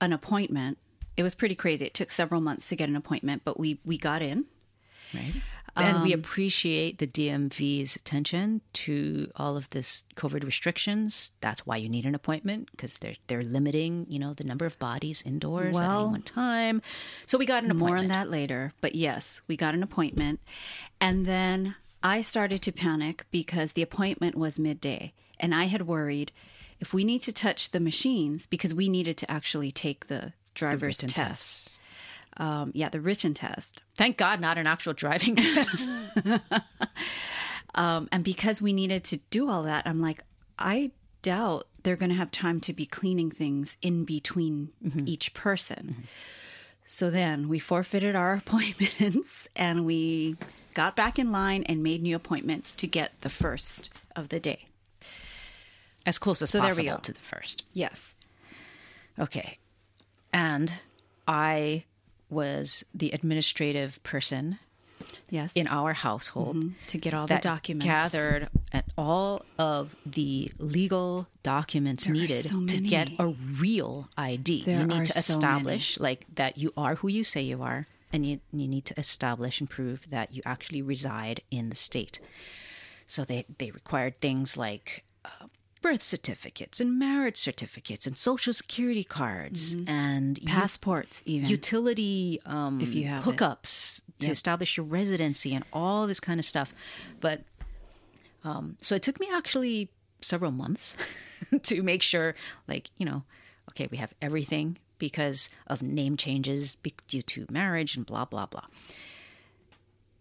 an 0.00 0.12
appointment. 0.14 0.78
It 1.18 1.22
was 1.22 1.34
pretty 1.34 1.54
crazy. 1.54 1.84
It 1.84 1.92
took 1.92 2.10
several 2.10 2.40
months 2.40 2.68
to 2.70 2.76
get 2.76 2.88
an 2.88 2.96
appointment, 2.96 3.42
but 3.44 3.58
we 3.60 3.78
we 3.84 3.98
got 3.98 4.22
in. 4.22 4.46
Right. 5.12 5.34
And 5.76 5.98
Um, 5.98 6.02
we 6.02 6.12
appreciate 6.12 6.98
the 6.98 7.06
DMV's 7.06 7.96
attention 7.96 8.60
to 8.74 9.30
all 9.36 9.56
of 9.56 9.70
this 9.70 10.04
COVID 10.16 10.44
restrictions. 10.44 11.30
That's 11.40 11.66
why 11.66 11.76
you 11.76 11.88
need 11.88 12.04
an 12.06 12.14
appointment 12.14 12.70
because 12.72 12.98
they're 12.98 13.14
they're 13.28 13.42
limiting, 13.42 14.06
you 14.08 14.18
know, 14.18 14.34
the 14.34 14.44
number 14.44 14.66
of 14.66 14.78
bodies 14.78 15.22
indoors 15.22 15.78
at 15.78 15.84
any 15.84 16.10
one 16.10 16.22
time. 16.22 16.82
So 17.26 17.38
we 17.38 17.46
got 17.46 17.64
an 17.64 17.70
appointment. 17.70 17.90
More 17.90 17.98
on 17.98 18.08
that 18.08 18.30
later. 18.30 18.72
But 18.80 18.94
yes, 18.94 19.42
we 19.46 19.56
got 19.56 19.74
an 19.74 19.82
appointment. 19.82 20.40
And 21.00 21.24
then 21.24 21.76
I 22.02 22.22
started 22.22 22.62
to 22.62 22.72
panic 22.72 23.24
because 23.30 23.72
the 23.72 23.82
appointment 23.82 24.36
was 24.36 24.58
midday. 24.58 25.12
And 25.38 25.54
I 25.54 25.64
had 25.64 25.86
worried 25.86 26.32
if 26.80 26.94
we 26.94 27.04
need 27.04 27.20
to 27.22 27.32
touch 27.32 27.70
the 27.70 27.80
machines, 27.80 28.46
because 28.46 28.72
we 28.74 28.88
needed 28.88 29.16
to 29.18 29.30
actually 29.30 29.70
take 29.70 30.06
the 30.06 30.32
driver's 30.54 31.02
written 31.02 31.08
test. 31.08 31.79
Um, 32.40 32.72
yeah, 32.74 32.88
the 32.88 33.00
written 33.00 33.34
test. 33.34 33.82
Thank 33.96 34.16
God, 34.16 34.40
not 34.40 34.56
an 34.58 34.66
actual 34.66 34.94
driving 34.94 35.36
test. 35.36 35.90
Um, 37.74 38.08
and 38.10 38.24
because 38.24 38.60
we 38.60 38.72
needed 38.72 39.04
to 39.04 39.18
do 39.30 39.48
all 39.48 39.62
that, 39.64 39.86
I'm 39.86 40.00
like, 40.00 40.24
I 40.58 40.90
doubt 41.22 41.66
they're 41.82 41.96
going 41.96 42.08
to 42.10 42.16
have 42.16 42.30
time 42.30 42.60
to 42.62 42.72
be 42.72 42.84
cleaning 42.86 43.30
things 43.30 43.76
in 43.80 44.04
between 44.04 44.70
each 45.06 45.34
person. 45.34 46.08
So 46.86 47.10
then 47.10 47.48
we 47.48 47.58
forfeited 47.60 48.16
our 48.16 48.34
appointments 48.46 49.46
and 49.54 49.84
we 49.86 50.36
got 50.74 50.96
back 50.96 51.18
in 51.18 51.30
line 51.30 51.62
and 51.64 51.82
made 51.82 52.02
new 52.02 52.16
appointments 52.16 52.74
to 52.76 52.86
get 52.86 53.12
the 53.20 53.30
first 53.30 53.90
of 54.16 54.30
the 54.30 54.40
day. 54.40 54.66
as 56.04 56.18
close 56.18 56.42
as 56.42 56.50
So 56.50 56.60
there 56.60 56.74
we 56.74 56.84
go. 56.84 56.96
to 56.96 57.12
the 57.12 57.20
first. 57.20 57.64
Yes. 57.72 58.14
Okay. 59.18 59.58
And 60.32 60.74
I 61.28 61.84
was 62.30 62.84
the 62.94 63.10
administrative 63.10 64.02
person 64.02 64.58
Yes. 65.30 65.54
in 65.54 65.66
our 65.68 65.92
household 65.92 66.56
mm-hmm. 66.56 66.70
to 66.88 66.98
get 66.98 67.14
all 67.14 67.26
the 67.26 67.38
documents. 67.38 67.86
gathered 67.86 68.48
at 68.72 68.84
all 68.98 69.44
of 69.58 69.96
the 70.04 70.52
legal 70.58 71.28
documents 71.42 72.04
There 72.04 72.12
needed 72.14 72.34
so 72.44 72.66
to 72.66 72.78
get 72.78 73.08
a 73.18 73.28
real 73.28 74.08
ID. 74.16 74.64
There 74.64 74.80
you 74.80 74.86
need 74.86 75.06
to 75.06 75.12
so 75.12 75.18
establish 75.18 75.98
like 75.98 76.26
that 76.34 76.58
you 76.58 76.72
are 76.76 76.96
who 76.96 77.08
you 77.08 77.24
say 77.24 77.42
you 77.42 77.62
are, 77.62 77.84
and 78.12 78.26
you 78.26 78.40
you 78.52 78.68
need 78.68 78.84
to 78.86 78.98
establish 78.98 79.60
and 79.60 79.70
prove 79.70 80.10
that 80.10 80.34
you 80.34 80.42
actually 80.44 80.82
reside 80.82 81.40
in 81.50 81.70
the 81.70 81.76
state. 81.76 82.18
So 83.06 83.24
they 83.24 83.46
they 83.58 83.70
required 83.70 84.20
things 84.20 84.56
like. 84.56 85.04
Birth 85.82 86.02
certificates 86.02 86.78
and 86.80 86.98
marriage 86.98 87.38
certificates 87.38 88.06
and 88.06 88.16
social 88.16 88.52
security 88.52 89.02
cards 89.04 89.74
and 89.86 90.38
u- 90.38 90.46
Passports, 90.46 91.22
even. 91.24 91.48
utility 91.48 92.38
um, 92.44 92.80
If 92.82 92.94
you 92.94 93.06
have 93.06 93.26
it. 93.26 93.36
hookups 93.36 94.02
to 94.20 94.30
establish 94.30 94.76
your 94.76 94.84
residency 94.84 95.54
and 95.54 95.64
all 95.72 96.06
this 96.06 96.20
kind 96.20 96.38
of 96.38 96.44
stuff. 96.44 96.74
But 97.20 97.42
um, 98.44 98.76
so 98.82 98.94
it 98.94 99.02
took 99.02 99.18
me 99.20 99.28
actually 99.32 99.88
several 100.20 100.50
months 100.52 100.96
to 101.62 101.82
make 101.82 102.02
sure, 102.02 102.34
like, 102.68 102.90
you 102.98 103.06
know, 103.06 103.22
okay, 103.70 103.88
we 103.90 103.96
have 103.96 104.12
everything 104.20 104.76
because 104.98 105.48
of 105.66 105.80
name 105.80 106.18
changes 106.18 106.76
due 107.08 107.22
to 107.22 107.46
marriage 107.50 107.96
and 107.96 108.04
blah, 108.04 108.26
blah, 108.26 108.44
blah. 108.44 108.64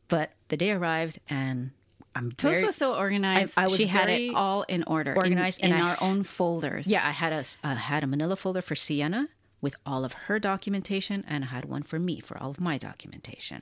But 0.08 0.32
the 0.48 0.56
day 0.58 0.72
arrived 0.72 1.20
and 1.30 1.72
I'm 2.16 2.32
Toast 2.32 2.56
very, 2.56 2.66
was 2.66 2.76
so 2.76 2.96
organized. 2.96 3.54
I- 3.58 3.64
I 3.64 3.68
was 3.68 3.78
she 3.78 3.86
had 3.86 4.10
it 4.10 4.34
all 4.36 4.64
in 4.64 4.84
order, 4.88 5.16
organized, 5.16 5.60
in, 5.64 5.72
and 5.72 5.82
I- 5.84 5.90
our 5.92 5.98
own 6.02 6.24
folders. 6.24 6.88
Yeah, 6.88 7.06
I 7.08 7.12
had 7.12 7.32
a 7.34 7.44
I 7.64 7.76
had 7.76 8.04
a 8.04 8.08
Manila 8.08 8.36
folder 8.36 8.62
for 8.62 8.76
Siena 8.76 9.30
with 9.62 9.76
all 9.86 10.04
of 10.06 10.14
her 10.14 10.40
documentation, 10.40 11.24
and 11.28 11.44
I 11.44 11.48
had 11.48 11.66
one 11.66 11.84
for 11.84 12.00
me 12.00 12.20
for 12.20 12.38
all 12.42 12.50
of 12.52 12.60
my 12.60 12.78
documentation. 12.78 13.62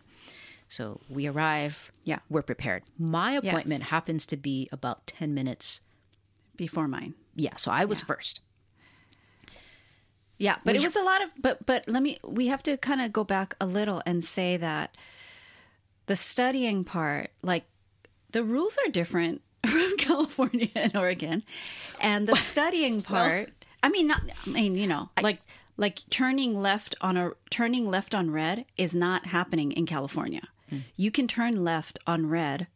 So 0.70 1.02
we 1.10 1.28
arrive. 1.28 1.92
Yeah. 2.04 2.20
We're 2.30 2.42
prepared. 2.42 2.84
My 2.98 3.34
Yes. 3.34 3.44
appointment 3.46 3.84
happens 3.84 4.26
to 4.28 4.38
be 4.38 4.68
about 4.72 5.08
10 5.08 5.34
minutes. 5.34 5.82
before 6.58 6.88
mine. 6.88 7.14
Yeah. 7.36 7.56
So 7.58 7.70
I 7.70 7.86
was 7.86 8.02
first. 8.02 8.40
Yeah, 10.40 10.58
but 10.64 10.74
We- 10.76 10.82
it 10.82 10.84
was 10.84 10.96
a 10.96 11.02
lot 11.02 11.22
of 11.24 11.30
but 11.40 11.66
but 11.66 11.88
let 11.88 12.02
me 12.04 12.18
we 12.24 12.48
have 12.48 12.62
to 12.64 12.78
kind 12.78 13.02
of 13.02 13.12
go 13.14 13.24
back 13.24 13.56
a 13.62 13.66
little 13.66 14.02
and 14.06 14.24
say 14.24 14.58
that 14.58 14.96
the 16.08 16.16
studying 16.16 16.84
part 16.84 17.30
like 17.42 17.66
the 18.38 18.44
rules 18.44 18.78
are 18.86 18.92
different 18.92 19.42
from 19.66 19.98
California 19.98 20.70
and 20.76 20.96
Oregon. 20.96 21.42
And 22.00 22.28
the 22.28 22.36
studying 22.36 23.02
part, 23.02 23.50
I 23.82 23.90
mean 23.90 24.06
not 24.06 24.22
I 24.46 24.50
mean, 24.52 24.76
you 24.76 24.86
know, 24.86 25.10
like 25.24 25.40
like 25.76 26.04
turning 26.12 26.62
left 26.62 26.94
on 27.02 27.18
a 27.18 27.32
turning 27.50 27.90
left 27.90 28.14
on 28.14 28.30
red 28.30 28.66
is 28.78 28.94
not 28.94 29.26
happening 29.26 29.72
in 29.72 29.88
California. 29.88 30.44
Hmm. 30.70 30.80
You 30.96 31.10
can 31.10 31.28
turn 31.28 31.64
left 31.64 31.98
on 32.06 32.30
red 32.30 32.68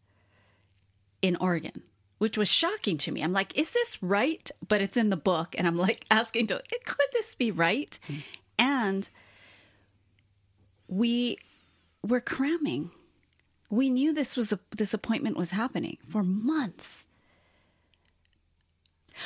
in 1.22 1.36
Oregon, 1.36 1.84
which 2.18 2.40
was 2.40 2.52
shocking 2.52 2.98
to 2.98 3.12
me. 3.12 3.22
I'm 3.22 3.34
like, 3.34 3.56
is 3.56 3.72
this 3.72 4.02
right? 4.02 4.50
But 4.68 4.82
it's 4.82 4.98
in 4.98 5.12
the 5.12 5.18
book, 5.18 5.54
and 5.60 5.68
I'm 5.68 5.78
like 5.78 6.06
asking 6.12 6.48
to, 6.48 6.64
could 6.86 7.08
this 7.14 7.36
be 7.36 7.52
right? 7.52 8.00
Hmm. 8.08 8.16
And 8.58 9.10
we 10.88 11.38
were 12.02 12.22
cramming. 12.22 12.90
We 13.72 13.90
knew 13.90 14.14
this 14.14 14.36
was 14.38 14.52
a 14.52 14.60
this 14.76 14.94
appointment 14.94 15.38
was 15.38 15.50
happening 15.52 15.98
for 16.08 16.22
months. 16.24 17.08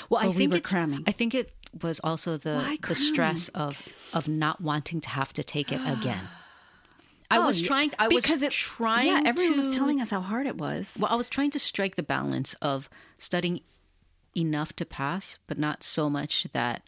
Well, 0.09 0.21
I 0.21 0.25
But 0.27 0.31
we 0.31 0.37
think 0.37 0.51
were 0.51 0.57
it's, 0.59 0.69
cramming. 0.69 1.03
I 1.07 1.11
think 1.11 1.33
it 1.35 1.51
was 1.81 1.99
also 2.01 2.37
the 2.37 2.77
the 2.87 2.95
stress 2.95 3.49
of 3.49 3.81
of 4.13 4.27
not 4.27 4.61
wanting 4.61 5.01
to 5.01 5.09
have 5.09 5.33
to 5.33 5.43
take 5.43 5.71
it 5.71 5.81
again. 5.85 6.21
I 7.31 7.37
oh, 7.37 7.47
was 7.47 7.63
Oh, 7.63 7.65
trying. 7.65 7.91
I 7.97 8.07
was 8.07 8.23
because 8.23 8.43
it's 8.43 8.55
trying. 8.55 9.07
Yeah, 9.07 9.23
everyone 9.25 9.57
was 9.57 9.69
to- 9.71 9.75
telling 9.75 9.99
us 9.99 10.11
how 10.11 10.21
hard 10.21 10.45
it 10.45 10.57
was. 10.57 10.95
Well, 11.01 11.11
I 11.11 11.15
was 11.15 11.27
trying 11.27 11.49
to 11.51 11.59
strike 11.59 11.95
the 11.95 12.03
balance 12.03 12.53
of 12.61 12.87
studying 13.17 13.61
enough 14.37 14.73
to 14.73 14.85
pass, 14.85 15.39
but 15.47 15.57
not 15.57 15.81
so 15.81 16.07
much 16.07 16.43
that 16.53 16.83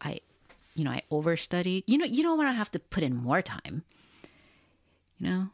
I, 0.00 0.20
you 0.74 0.84
know, 0.84 0.90
I 0.92 1.02
overstudied. 1.12 1.84
You 1.86 1.98
know, 1.98 2.06
you 2.06 2.22
don't 2.22 2.38
want 2.38 2.48
to 2.48 2.54
have 2.54 2.70
to 2.70 2.78
put 2.78 3.02
in 3.02 3.14
more 3.14 3.42
time. 3.42 3.82
You 5.18 5.28
know, 5.28 5.48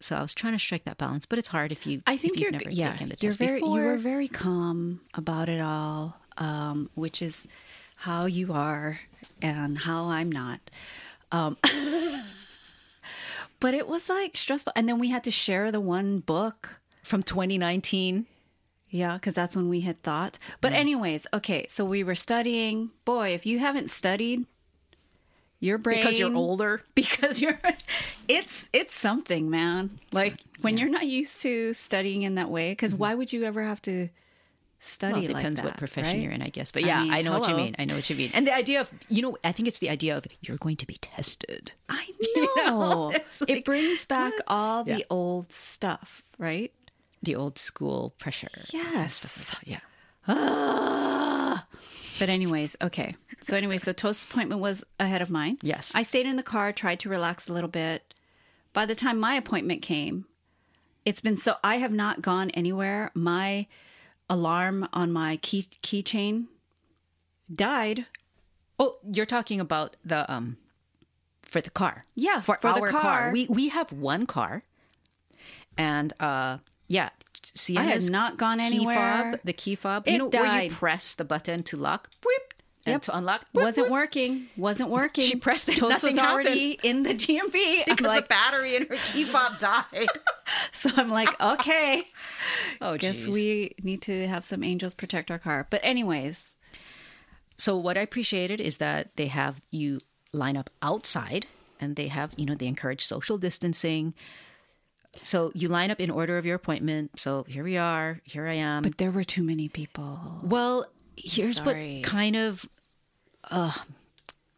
so 0.00 0.16
I 0.16 0.22
was 0.22 0.34
trying 0.34 0.52
to 0.52 0.58
strike 0.58 0.84
that 0.84 0.98
balance, 0.98 1.26
but 1.26 1.38
it's 1.38 1.48
hard 1.48 1.72
if 1.72 1.86
you. 1.86 2.02
I 2.06 2.16
think 2.16 2.34
if 2.34 2.40
you've 2.40 2.52
you're 2.52 2.58
never 2.58 2.70
yeah. 2.70 2.92
taken 2.92 3.08
the 3.08 3.16
You're 3.20 3.32
very 3.32 3.60
before. 3.60 3.78
you 3.78 3.84
were 3.84 3.96
very 3.96 4.28
calm 4.28 5.00
about 5.14 5.48
it 5.48 5.60
all, 5.60 6.16
um, 6.36 6.90
which 6.94 7.22
is 7.22 7.48
how 7.96 8.26
you 8.26 8.52
are 8.52 9.00
and 9.40 9.78
how 9.78 10.08
I'm 10.08 10.30
not. 10.30 10.60
Um, 11.32 11.56
but 13.60 13.74
it 13.74 13.88
was 13.88 14.08
like 14.08 14.36
stressful, 14.36 14.72
and 14.76 14.88
then 14.88 14.98
we 14.98 15.08
had 15.08 15.24
to 15.24 15.30
share 15.30 15.72
the 15.72 15.80
one 15.80 16.20
book. 16.20 16.80
from 17.02 17.22
2019. 17.22 18.26
Yeah, 18.88 19.14
because 19.14 19.34
that's 19.34 19.56
when 19.56 19.68
we 19.68 19.80
had 19.80 20.02
thought. 20.02 20.38
But 20.60 20.72
anyways, 20.72 21.26
okay, 21.34 21.66
so 21.68 21.84
we 21.84 22.04
were 22.04 22.14
studying. 22.14 22.90
Boy, 23.04 23.30
if 23.30 23.44
you 23.44 23.58
haven't 23.58 23.90
studied, 23.90 24.46
your 25.60 25.78
brain 25.78 25.98
Because 25.98 26.18
you're 26.18 26.34
older. 26.34 26.82
because 26.94 27.40
you're 27.40 27.58
it's 28.28 28.68
it's 28.72 28.94
something 28.94 29.48
man 29.50 29.98
like 30.12 30.34
when 30.60 30.76
you're 30.78 30.88
not 30.88 31.06
used 31.06 31.40
to 31.42 31.72
studying 31.74 32.22
in 32.22 32.34
that 32.34 32.50
way 32.50 32.72
because 32.72 32.94
why 32.94 33.14
would 33.14 33.32
you 33.32 33.44
ever 33.44 33.62
have 33.62 33.80
to 33.82 34.08
study 34.78 35.12
Well, 35.14 35.24
it 35.24 35.30
like 35.32 35.36
depends 35.36 35.60
that, 35.60 35.64
what 35.66 35.76
profession 35.78 36.18
right? 36.18 36.22
you're 36.24 36.32
in, 36.32 36.42
I 36.42 36.48
guess. 36.48 36.70
But 36.70 36.82
I 36.84 36.86
yeah, 36.86 37.02
mean, 37.02 37.12
I 37.12 37.22
know 37.22 37.38
what 37.38 37.48
you 37.48 37.54
mean. 37.54 37.74
I 37.78 37.84
know 37.86 37.94
what 37.94 38.08
you 38.10 38.16
mean. 38.16 38.30
And 38.34 38.46
the 38.46 38.54
idea 38.54 38.80
of, 38.82 38.90
you 39.08 39.22
know, 39.22 39.36
I 39.42 39.52
think 39.52 39.66
it's 39.68 39.78
the 39.78 39.88
idea 39.90 40.16
of 40.16 40.26
you're 40.42 40.58
going 40.58 40.76
to 40.76 40.86
be 40.86 40.94
tested. 41.00 41.72
i 41.88 42.04
You 42.36 42.50
know, 42.56 43.10
know, 43.10 43.10
it's 43.14 43.42
it 43.48 43.64
brings 43.64 44.04
back 44.04 44.34
all 44.46 44.84
the 44.84 44.98
Yeah. 44.98 45.04
old 45.08 45.52
stuff 45.52 46.22
right 46.38 46.72
The 47.22 47.34
old 47.34 47.58
school 47.58 48.14
pressure. 48.18 48.50
yes 48.72 49.56
Yeah. 49.64 49.80
Ah. 50.28 51.42
But 52.18 52.28
anyways, 52.28 52.76
okay. 52.80 53.14
So 53.40 53.56
anyway, 53.56 53.78
so 53.78 53.92
Toast's 53.92 54.24
appointment 54.24 54.60
was 54.60 54.84
ahead 54.98 55.22
of 55.22 55.30
mine. 55.30 55.58
Yes. 55.62 55.92
I 55.94 56.02
stayed 56.02 56.26
in 56.26 56.36
the 56.36 56.42
car, 56.42 56.72
tried 56.72 57.00
to 57.00 57.08
relax 57.08 57.48
a 57.48 57.52
little 57.52 57.68
bit. 57.68 58.14
By 58.72 58.86
the 58.86 58.94
time 58.94 59.18
my 59.18 59.34
appointment 59.34 59.82
came, 59.82 60.26
it's 61.04 61.20
been 61.20 61.36
so 61.36 61.54
I 61.62 61.76
have 61.76 61.92
not 61.92 62.22
gone 62.22 62.50
anywhere. 62.50 63.10
My 63.14 63.66
alarm 64.28 64.88
on 64.92 65.12
my 65.12 65.36
key 65.36 65.66
keychain 65.82 66.46
died. 67.54 68.06
Oh, 68.78 68.96
you're 69.10 69.26
talking 69.26 69.60
about 69.60 69.96
the 70.04 70.30
um 70.30 70.56
for 71.42 71.60
the 71.60 71.70
car. 71.70 72.04
Yeah, 72.14 72.40
for, 72.40 72.56
for 72.56 72.72
the 72.72 72.80
our 72.80 72.88
car. 72.88 73.30
We 73.32 73.46
we 73.46 73.68
have 73.68 73.92
one 73.92 74.26
car, 74.26 74.62
and 75.78 76.12
uh 76.18 76.58
yeah, 76.88 77.10
Siena's 77.54 77.78
I 77.78 77.90
had 77.90 78.10
not 78.10 78.36
gone 78.36 78.58
key 78.58 78.66
anywhere. 78.66 79.30
fob, 79.32 79.40
the 79.44 79.52
key 79.52 79.74
fob. 79.74 80.06
It 80.06 80.12
you 80.12 80.18
know 80.18 80.26
where 80.28 80.62
you 80.62 80.70
press 80.70 81.14
the 81.14 81.24
button 81.24 81.62
to 81.64 81.76
lock, 81.76 82.08
whip, 82.24 82.54
and 82.84 82.92
Yep. 82.94 83.02
to 83.02 83.16
unlock. 83.16 83.44
whip, 83.52 83.64
Wasn't 83.64 83.86
whip, 83.86 83.92
working. 83.92 84.48
Wasn't 84.56 84.90
working. 84.90 85.24
She 85.28 85.36
pressed 85.36 85.68
it, 85.68 85.76
Toast 85.76 86.02
was 86.02 86.18
already 86.18 86.78
in 86.82 87.02
the 87.02 87.14
DMV. 87.14 87.84
Because 87.86 88.06
like, 88.06 88.24
the 88.24 88.28
battery 88.28 88.76
in 88.76 88.86
her 88.86 88.96
key 89.12 89.24
fob 89.24 89.58
died. 89.58 90.06
so 90.72 90.90
I'm 90.96 91.10
like, 91.10 91.28
okay. 91.40 92.06
oh, 92.80 92.96
Guess 92.96 93.24
geez. 93.24 93.28
we 93.34 93.74
need 93.82 94.02
to 94.02 94.26
have 94.28 94.44
some 94.44 94.62
angels 94.62 94.94
protect 94.94 95.30
our 95.30 95.38
car. 95.38 95.66
But 95.70 95.80
anyways, 95.82 96.56
So 97.58 97.76
what 97.76 97.96
I 97.96 98.02
appreciated 98.02 98.60
is 98.60 98.76
that 98.78 99.16
they 99.16 99.26
have 99.28 99.60
you 99.70 100.00
line 100.32 100.56
up 100.56 100.68
outside 100.82 101.46
and 101.80 101.96
they 101.96 102.08
have, 102.08 102.32
you 102.36 102.44
know, 102.46 102.54
they 102.54 102.66
encourage 102.66 103.04
social 103.04 103.38
distancing. 103.38 104.14
So 105.22 105.50
you 105.54 105.68
line 105.68 105.90
up 105.90 106.00
in 106.00 106.10
order 106.10 106.38
of 106.38 106.46
your 106.46 106.56
appointment. 106.56 107.18
So 107.18 107.44
here 107.48 107.64
we 107.64 107.76
are, 107.76 108.20
here 108.24 108.46
I 108.46 108.54
am. 108.54 108.82
but 108.82 108.98
there 108.98 109.10
were 109.10 109.24
too 109.24 109.42
many 109.42 109.68
people. 109.68 110.40
well, 110.42 110.86
here's 111.16 111.56
sorry. 111.56 112.00
what 112.02 112.04
kind 112.10 112.36
of 112.36 112.66
uh 113.50 113.72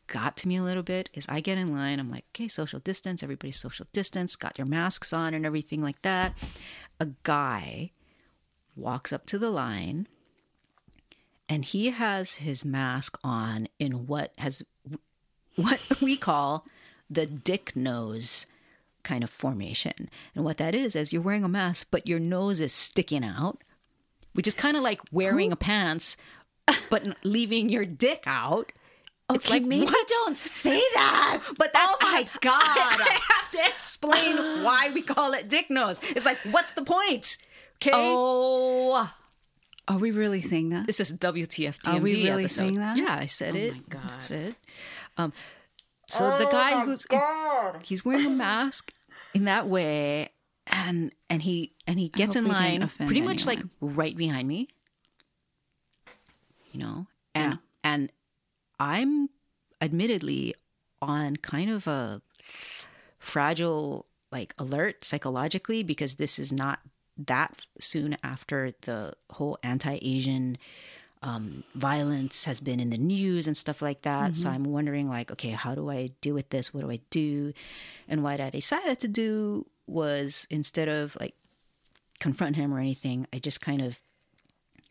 got 0.08 0.36
to 0.38 0.48
me 0.48 0.56
a 0.56 0.62
little 0.62 0.82
bit 0.82 1.10
is 1.12 1.26
I 1.28 1.40
get 1.40 1.58
in 1.58 1.72
line, 1.72 2.00
I'm 2.00 2.10
like, 2.10 2.24
okay, 2.34 2.48
social 2.48 2.80
distance, 2.80 3.22
everybody's 3.22 3.60
social 3.60 3.86
distance, 3.92 4.36
got 4.36 4.58
your 4.58 4.66
masks 4.66 5.12
on 5.12 5.34
and 5.34 5.44
everything 5.46 5.82
like 5.82 6.00
that. 6.02 6.34
A 6.98 7.08
guy 7.22 7.90
walks 8.74 9.12
up 9.12 9.26
to 9.26 9.38
the 9.38 9.50
line 9.50 10.08
and 11.48 11.64
he 11.64 11.90
has 11.90 12.36
his 12.36 12.64
mask 12.64 13.18
on 13.22 13.68
in 13.78 14.06
what 14.06 14.32
has 14.38 14.62
what 15.56 16.00
we 16.02 16.16
call 16.16 16.66
the 17.10 17.26
dick 17.26 17.74
nose 17.76 18.46
kind 19.08 19.24
of 19.24 19.30
formation. 19.30 20.10
And 20.34 20.44
what 20.44 20.58
that 20.58 20.74
is 20.74 20.94
is 20.94 21.12
you're 21.12 21.22
wearing 21.28 21.44
a 21.44 21.48
mask 21.48 21.88
but 21.90 22.06
your 22.06 22.18
nose 22.20 22.60
is 22.60 22.72
sticking 22.72 23.24
out, 23.24 23.62
which 24.34 24.46
is 24.46 24.54
kind 24.54 24.76
of 24.76 24.82
like 24.82 25.00
wearing 25.10 25.50
a 25.52 25.56
pants 25.56 26.16
but 26.90 27.02
leaving 27.24 27.70
your 27.70 27.86
dick 27.86 28.22
out. 28.26 28.70
it's 29.32 29.48
like 29.48 29.62
maybe 29.62 29.86
what? 29.86 30.08
don't 30.08 30.36
say 30.36 30.82
that. 30.94 31.42
But 31.58 31.72
that's 31.72 31.94
oh 31.94 31.96
my 32.02 32.24
I- 32.34 32.38
god! 32.40 32.60
I 32.62 33.18
have 33.32 33.50
to 33.52 33.60
explain 33.72 34.36
why 34.64 34.90
we 34.94 35.00
call 35.02 35.32
it 35.32 35.48
dick 35.48 35.70
nose. 35.70 35.98
It's 36.14 36.26
like, 36.26 36.38
what's 36.50 36.72
the 36.72 36.82
point? 36.82 37.38
Okay. 37.76 37.90
oh, 37.94 39.10
are 39.86 39.98
we 39.98 40.10
really 40.10 40.40
saying 40.42 40.68
that? 40.70 40.86
This 40.86 41.00
is 41.00 41.12
WTF 41.12 41.78
DMV 41.80 41.94
Are 41.96 42.00
we 42.00 42.12
really 42.24 42.44
episode. 42.44 42.60
saying 42.62 42.74
that? 42.84 42.96
Yeah, 42.98 43.16
I 43.18 43.26
said 43.26 43.54
Oh 43.54 43.58
it. 43.58 43.72
my 43.72 43.82
God. 43.88 44.02
That's 44.12 44.30
it. 44.30 44.54
Um, 45.16 45.32
so 46.06 46.36
the 46.38 46.46
guy 46.46 46.84
who's 46.84 47.06
he's 47.82 48.04
wearing 48.04 48.26
a 48.26 48.30
mask 48.30 48.92
in 49.34 49.44
that 49.44 49.68
way, 49.68 50.30
and 50.66 51.12
and 51.30 51.42
he 51.42 51.74
and 51.86 51.98
he 51.98 52.08
gets 52.08 52.36
in 52.36 52.46
line 52.46 52.88
pretty 52.88 53.20
much 53.22 53.46
like 53.46 53.60
right 53.80 54.16
behind 54.16 54.46
me. 54.48 54.68
You 56.72 56.80
know, 56.80 57.06
and 57.34 57.52
Yeah. 57.54 57.56
and 57.84 58.12
I'm 58.78 59.28
admittedly 59.80 60.54
on 61.00 61.36
kind 61.36 61.70
of 61.70 61.86
a 61.86 62.20
fragile 63.18 64.06
like 64.30 64.54
alert 64.58 65.04
psychologically 65.04 65.82
because 65.82 66.16
this 66.16 66.38
is 66.38 66.52
not 66.52 66.80
that 67.16 67.66
soon 67.80 68.16
after 68.22 68.72
the 68.82 69.14
whole 69.30 69.58
anti-asian 69.62 70.56
um, 71.22 71.64
violence 71.74 72.44
has 72.44 72.60
been 72.60 72.78
in 72.80 72.90
the 72.90 72.98
news 72.98 73.46
and 73.46 73.56
stuff 73.56 73.82
like 73.82 74.02
that. 74.02 74.34
So 74.36 74.48
i'm 74.50 74.64
wondering 74.64 75.08
like 75.08 75.30
okay 75.32 75.50
how 75.50 75.74
do 75.74 75.90
i 75.90 76.10
deal 76.20 76.34
with 76.34 76.50
this? 76.50 76.72
What 76.72 76.82
do 76.82 76.90
i 76.90 77.00
do? 77.10 77.52
And 78.08 78.22
what 78.22 78.40
i 78.40 78.50
decided 78.50 79.00
to 79.00 79.08
do 79.08 79.66
was 79.86 80.46
instead 80.50 80.88
of 80.88 81.16
like 81.20 81.34
confront 82.20 82.56
him 82.56 82.72
or 82.74 82.78
anything 82.78 83.26
i 83.32 83.38
just 83.38 83.60
kind 83.60 83.80
of 83.82 83.98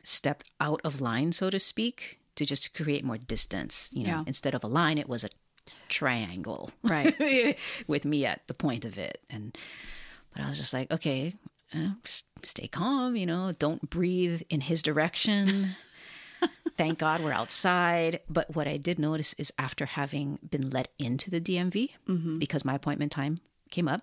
stepped 0.03 0.46
out 0.62 0.79
of 0.84 1.01
line 1.01 1.31
so 1.31 1.50
to 1.50 1.60
speak 1.60 2.19
to 2.36 2.46
just 2.46 2.74
create 2.74 3.03
more 3.03 3.17
distance 3.17 3.89
you 3.91 4.03
know 4.03 4.10
Yeah. 4.10 4.24
instead 4.25 4.55
of 4.55 4.63
a 4.63 4.67
line 4.67 4.98
it 4.98 5.10
was 5.10 5.24
a 5.24 5.29
triangle 5.89 6.69
Right. 6.84 7.57
with 7.88 8.05
me 8.05 8.25
at 8.25 8.48
the 8.48 8.53
point 8.53 8.86
of 8.86 8.98
it. 8.98 9.19
And 9.29 9.57
but 10.34 10.43
i 10.43 10.48
was 10.50 10.57
just 10.57 10.74
like 10.74 10.91
okay 10.91 11.34
uh, 11.74 11.89
just 12.05 12.25
stay 12.43 12.67
calm 12.67 13.15
you 13.17 13.25
know 13.25 13.51
don't 13.60 13.89
breathe 13.89 14.41
in 14.50 14.62
his 14.62 14.81
direction 14.81 15.75
thank 16.77 17.00
God 17.00 17.22
we're 17.24 17.31
outside. 17.34 18.19
But 18.29 18.55
what 18.55 18.67
I 18.67 18.77
did 18.77 19.00
notice 19.00 19.34
is 19.38 19.51
after 19.57 19.86
having 19.86 20.39
been 20.48 20.69
let 20.69 20.89
into 20.98 21.29
the 21.29 21.41
DMV 21.41 21.89
Mm-hmm. 22.07 22.39
because 22.39 22.63
my 22.65 22.75
appointment 22.75 23.12
time 23.12 23.39
came 23.72 23.88
up, 23.88 24.01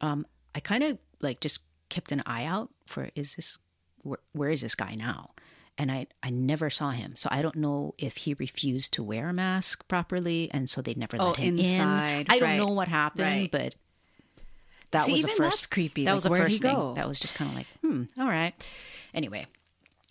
um, 0.00 0.26
I 0.54 0.60
kind 0.60 0.82
of 0.82 0.98
like 1.20 1.40
just 1.40 1.60
kept 1.90 2.10
an 2.12 2.22
eye 2.26 2.44
out 2.44 2.70
for 2.86 3.10
is 3.14 3.36
this 3.36 3.58
where, 4.02 4.18
where 4.32 4.50
is 4.50 4.60
this 4.62 4.74
guy 4.74 4.94
now? 4.94 5.30
And 5.76 5.90
I, 5.90 6.06
I 6.22 6.30
never 6.30 6.70
saw 6.70 6.90
him. 6.90 7.16
So 7.16 7.28
I 7.32 7.42
don't 7.42 7.56
know 7.56 7.94
if 7.98 8.16
he 8.18 8.34
refused 8.34 8.92
to 8.94 9.02
wear 9.02 9.24
a 9.24 9.32
mask 9.32 9.86
properly 9.88 10.48
and 10.52 10.70
so 10.70 10.80
they 10.82 10.94
never 10.94 11.16
Oh, 11.18 11.30
let 11.30 11.38
him 11.38 11.58
inside, 11.58 12.26
in. 12.26 12.26
I 12.30 12.38
don't 12.38 12.42
right, 12.50 12.56
know 12.56 12.68
what 12.68 12.86
happened, 12.88 13.22
right. 13.26 13.50
but 13.50 13.74
that 14.92 15.06
See, 15.06 15.12
was 15.12 15.22
the 15.22 15.28
even 15.28 15.36
first 15.36 15.50
that's 15.50 15.66
creepy. 15.66 16.04
That 16.04 16.10
Like, 16.12 16.14
was 16.16 16.24
the 16.24 16.30
first 16.30 16.52
he 16.52 16.58
thing. 16.60 16.94
That 16.94 17.08
was 17.08 17.18
just 17.18 17.34
kind 17.34 17.50
of 17.50 17.56
like, 17.56 17.66
hmm, 17.80 18.04
all 18.20 18.28
right. 18.28 18.52
Anyway, 19.12 19.46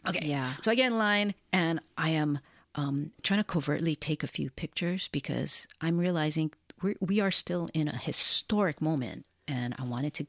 okay. 0.07 0.25
Yeah. 0.25 0.53
So 0.62 0.72
I 0.72 0.75
get 0.75 0.91
in 0.91 0.98
line 0.98 1.33
and 1.51 1.79
I 1.98 2.10
am 2.10 2.39
um, 2.75 3.12
trying 3.22 3.39
to 3.39 3.43
covertly 3.43 3.95
take 3.95 4.24
a 4.24 4.27
few 4.27 4.50
pictures 4.50 5.07
because 5.12 5.67
I'm 5.81 5.98
realizing 5.98 6.51
we're, 6.81 6.95
we 7.00 7.19
are 7.19 7.31
still 7.31 7.69
in 7.74 7.88
a 7.88 7.98
historic 7.98 8.81
moment, 8.81 9.25
and 9.48 9.75
I 9.77 9.83
wanted 9.83 10.13
to 10.15 10.27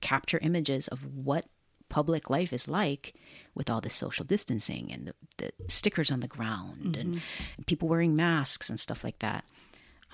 capture 0.00 0.38
images 0.42 0.88
of 0.88 1.04
what 1.16 1.46
public 1.88 2.28
life 2.28 2.52
is 2.52 2.68
like 2.68 3.14
with 3.54 3.70
all 3.70 3.80
the 3.80 3.90
social 3.90 4.24
distancing 4.24 4.92
and 4.92 5.06
the, 5.06 5.14
the 5.38 5.50
stickers 5.68 6.10
on 6.10 6.20
the 6.20 6.28
ground 6.28 6.96
and, 6.96 7.22
and 7.56 7.66
people 7.66 7.88
wearing 7.88 8.16
masks 8.16 8.68
and 8.68 8.78
stuff 8.78 9.04
like 9.04 9.20
that. 9.20 9.44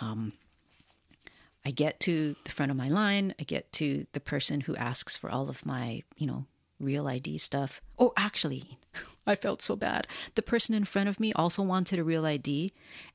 Um, 0.01 0.35
I 1.65 1.71
get 1.71 1.99
to 2.01 2.37
the 2.45 2.51
front 2.51 2.71
of 2.71 2.77
my 2.77 2.89
line. 2.89 3.35
I 3.41 3.45
get 3.45 3.73
to 3.75 4.07
the 4.13 4.21
person 4.21 4.61
who 4.61 4.77
asks 4.77 5.17
for 5.17 5.31
all 5.31 5.49
of 5.49 5.65
my, 5.65 6.03
you 6.17 6.27
know, 6.27 6.45
real 6.83 7.09
ID 7.09 7.39
stuff. 7.39 7.81
Oh, 7.99 8.13
actually, 8.17 8.79
I 9.27 9.35
felt 9.35 9.63
so 9.63 9.77
bad. 9.77 10.07
The 10.35 10.43
person 10.43 10.75
in 10.75 10.85
front 10.85 11.09
of 11.09 11.21
me 11.21 11.33
also 11.33 11.63
wanted 11.63 11.99
a 11.99 12.05
real 12.05 12.27
ID, 12.27 12.73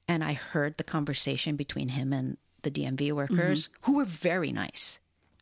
and 0.07 0.24
I 0.24 0.33
heard 0.33 0.77
the 0.77 0.83
conversation 0.83 1.55
between 1.55 1.89
him 1.89 2.13
and 2.13 2.38
the 2.63 2.71
DMV 2.71 3.12
workers, 3.12 3.67
mm-hmm. 3.67 3.77
who 3.83 3.97
were 3.97 4.05
very 4.05 4.51
nice. 4.51 5.00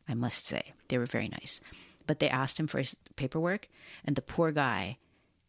I 0.08 0.14
must 0.14 0.46
say, 0.46 0.72
they 0.88 0.98
were 0.98 1.06
very 1.06 1.28
nice. 1.28 1.60
But 2.06 2.20
they 2.20 2.28
asked 2.28 2.60
him 2.60 2.66
for 2.66 2.78
his 2.78 2.96
paperwork, 3.16 3.68
and 4.04 4.14
the 4.14 4.22
poor 4.22 4.52
guy 4.52 4.98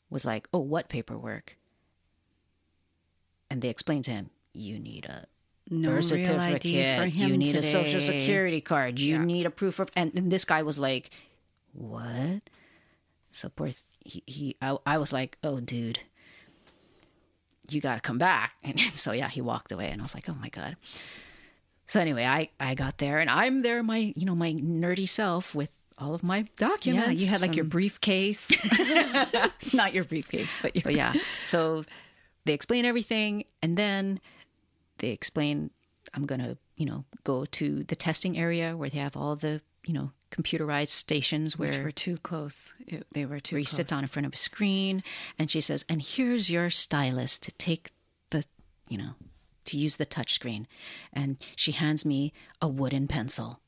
was 0.09 0.25
like, 0.25 0.47
"Oh, 0.51 0.59
what 0.59 0.89
paperwork?" 0.89 1.55
And 3.49 3.61
they 3.61 3.69
explained 3.69 4.05
to 4.05 4.11
him, 4.11 4.31
"You 4.53 4.79
need 4.79 5.05
a 5.05 5.27
No 5.69 5.91
birth 5.91 6.11
real 6.11 6.39
ID 6.39 6.53
certificate. 6.53 6.99
for 6.99 7.05
him 7.05 7.29
you 7.29 7.37
need 7.37 7.55
a 7.55 7.61
social 7.61 8.01
security 8.01 8.61
card. 8.61 8.99
You 8.99 9.19
need 9.19 9.45
a 9.45 9.51
proof 9.51 9.79
of. 9.79 9.91
And, 9.95 10.11
and 10.15 10.31
this 10.31 10.45
guy 10.45 10.63
was 10.63 10.79
like, 10.79 11.11
"What?" 11.73 12.49
So 13.37 13.49
poor. 13.49 13.69
He, 14.03 14.23
he 14.25 14.55
I, 14.61 14.77
I 14.85 14.97
was 14.97 15.13
like, 15.13 15.37
"Oh, 15.43 15.59
dude, 15.59 15.99
you 17.69 17.81
got 17.81 17.95
to 17.95 18.01
come 18.01 18.17
back." 18.17 18.55
And 18.63 18.79
so 18.95 19.11
yeah, 19.11 19.29
he 19.29 19.41
walked 19.41 19.71
away, 19.71 19.89
and 19.89 20.01
I 20.01 20.03
was 20.03 20.15
like, 20.15 20.27
"Oh 20.27 20.35
my 20.41 20.49
god." 20.49 20.75
So 21.85 22.01
anyway, 22.01 22.25
I 22.25 22.49
I 22.59 22.73
got 22.73 22.97
there, 22.97 23.19
and 23.19 23.29
I'm 23.29 23.61
there, 23.61 23.83
my 23.83 24.13
you 24.15 24.25
know 24.25 24.35
my 24.35 24.53
nerdy 24.53 25.07
self 25.07 25.53
with 25.53 25.79
all 25.99 26.13
of 26.13 26.23
my 26.23 26.45
documents. 26.57 27.07
Yeah, 27.07 27.11
you 27.11 27.27
had 27.27 27.41
like 27.41 27.55
your 27.55 27.65
um, 27.65 27.69
briefcase. 27.69 28.49
Not 29.73 29.93
your 29.93 30.03
briefcase, 30.03 30.51
but 30.61 30.75
your 30.75 30.83
but 30.83 30.95
yeah, 30.95 31.13
so 31.43 31.85
they 32.45 32.53
explain 32.53 32.85
everything, 32.85 33.45
and 33.61 33.77
then 33.77 34.19
they 34.97 35.09
explain 35.09 35.69
I'm 36.13 36.25
gonna, 36.25 36.57
you 36.75 36.85
know, 36.85 37.05
go 37.23 37.45
to 37.45 37.83
the 37.83 37.95
testing 37.95 38.37
area 38.37 38.75
where 38.75 38.89
they 38.89 38.99
have 38.99 39.15
all 39.15 39.35
the, 39.35 39.61
you 39.85 39.93
know, 39.93 40.11
computerized 40.31 40.89
stations 40.89 41.57
where 41.57 41.69
which 41.69 41.79
were 41.79 41.91
too 41.91 42.17
close. 42.17 42.73
It- 42.87 43.07
they 43.13 43.25
were 43.25 43.39
too 43.39 43.55
where 43.55 43.59
he 43.59 43.65
close. 43.65 43.75
sits 43.77 43.91
on 43.91 44.03
in 44.03 44.09
front 44.09 44.25
of 44.25 44.33
a 44.33 44.37
screen, 44.37 45.03
and 45.39 45.49
she 45.49 45.61
says, 45.61 45.85
"And 45.89 46.01
here's 46.01 46.49
your 46.49 46.69
stylus 46.69 47.37
to 47.39 47.51
take 47.53 47.91
the, 48.29 48.43
you 48.89 48.97
know, 48.97 49.15
to 49.65 49.77
use 49.77 49.95
the 49.97 50.05
touch 50.05 50.33
screen," 50.33 50.67
and 51.13 51.37
she 51.55 51.71
hands 51.71 52.05
me 52.05 52.33
a 52.61 52.67
wooden 52.67 53.07
pencil 53.07 53.59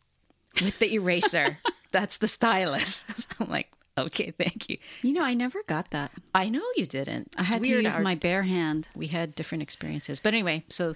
with 0.62 0.80
the 0.80 0.94
eraser. 0.94 1.60
That's 1.92 2.18
the 2.18 2.28
stylus. 2.28 3.04
I'm 3.40 3.50
like, 3.50 3.72
okay, 3.98 4.32
thank 4.32 4.70
you. 4.70 4.78
You 5.02 5.14
know, 5.14 5.24
I 5.24 5.34
never 5.34 5.64
got 5.64 5.90
that. 5.92 6.12
I 6.36 6.50
know 6.50 6.64
you 6.76 6.86
didn't. 6.86 7.34
I 7.36 7.42
It's 7.42 7.50
had 7.50 7.64
to 7.64 7.70
use 7.70 7.96
our- 7.96 8.02
my 8.02 8.16
bare 8.16 8.44
hand. 8.44 8.90
we 8.96 9.08
had 9.08 9.34
different 9.36 9.62
experiences. 9.64 10.20
But 10.20 10.34
anyway, 10.34 10.64
so 10.70 10.96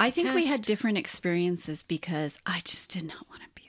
I 0.00 0.10
think 0.10 0.34
we 0.34 0.46
had 0.46 0.62
different 0.62 0.98
experiences 0.98 1.82
because 1.82 2.38
I 2.44 2.60
just 2.64 2.90
did 2.90 3.04
not 3.04 3.28
want 3.30 3.42
to 3.42 3.48
be. 3.54 3.67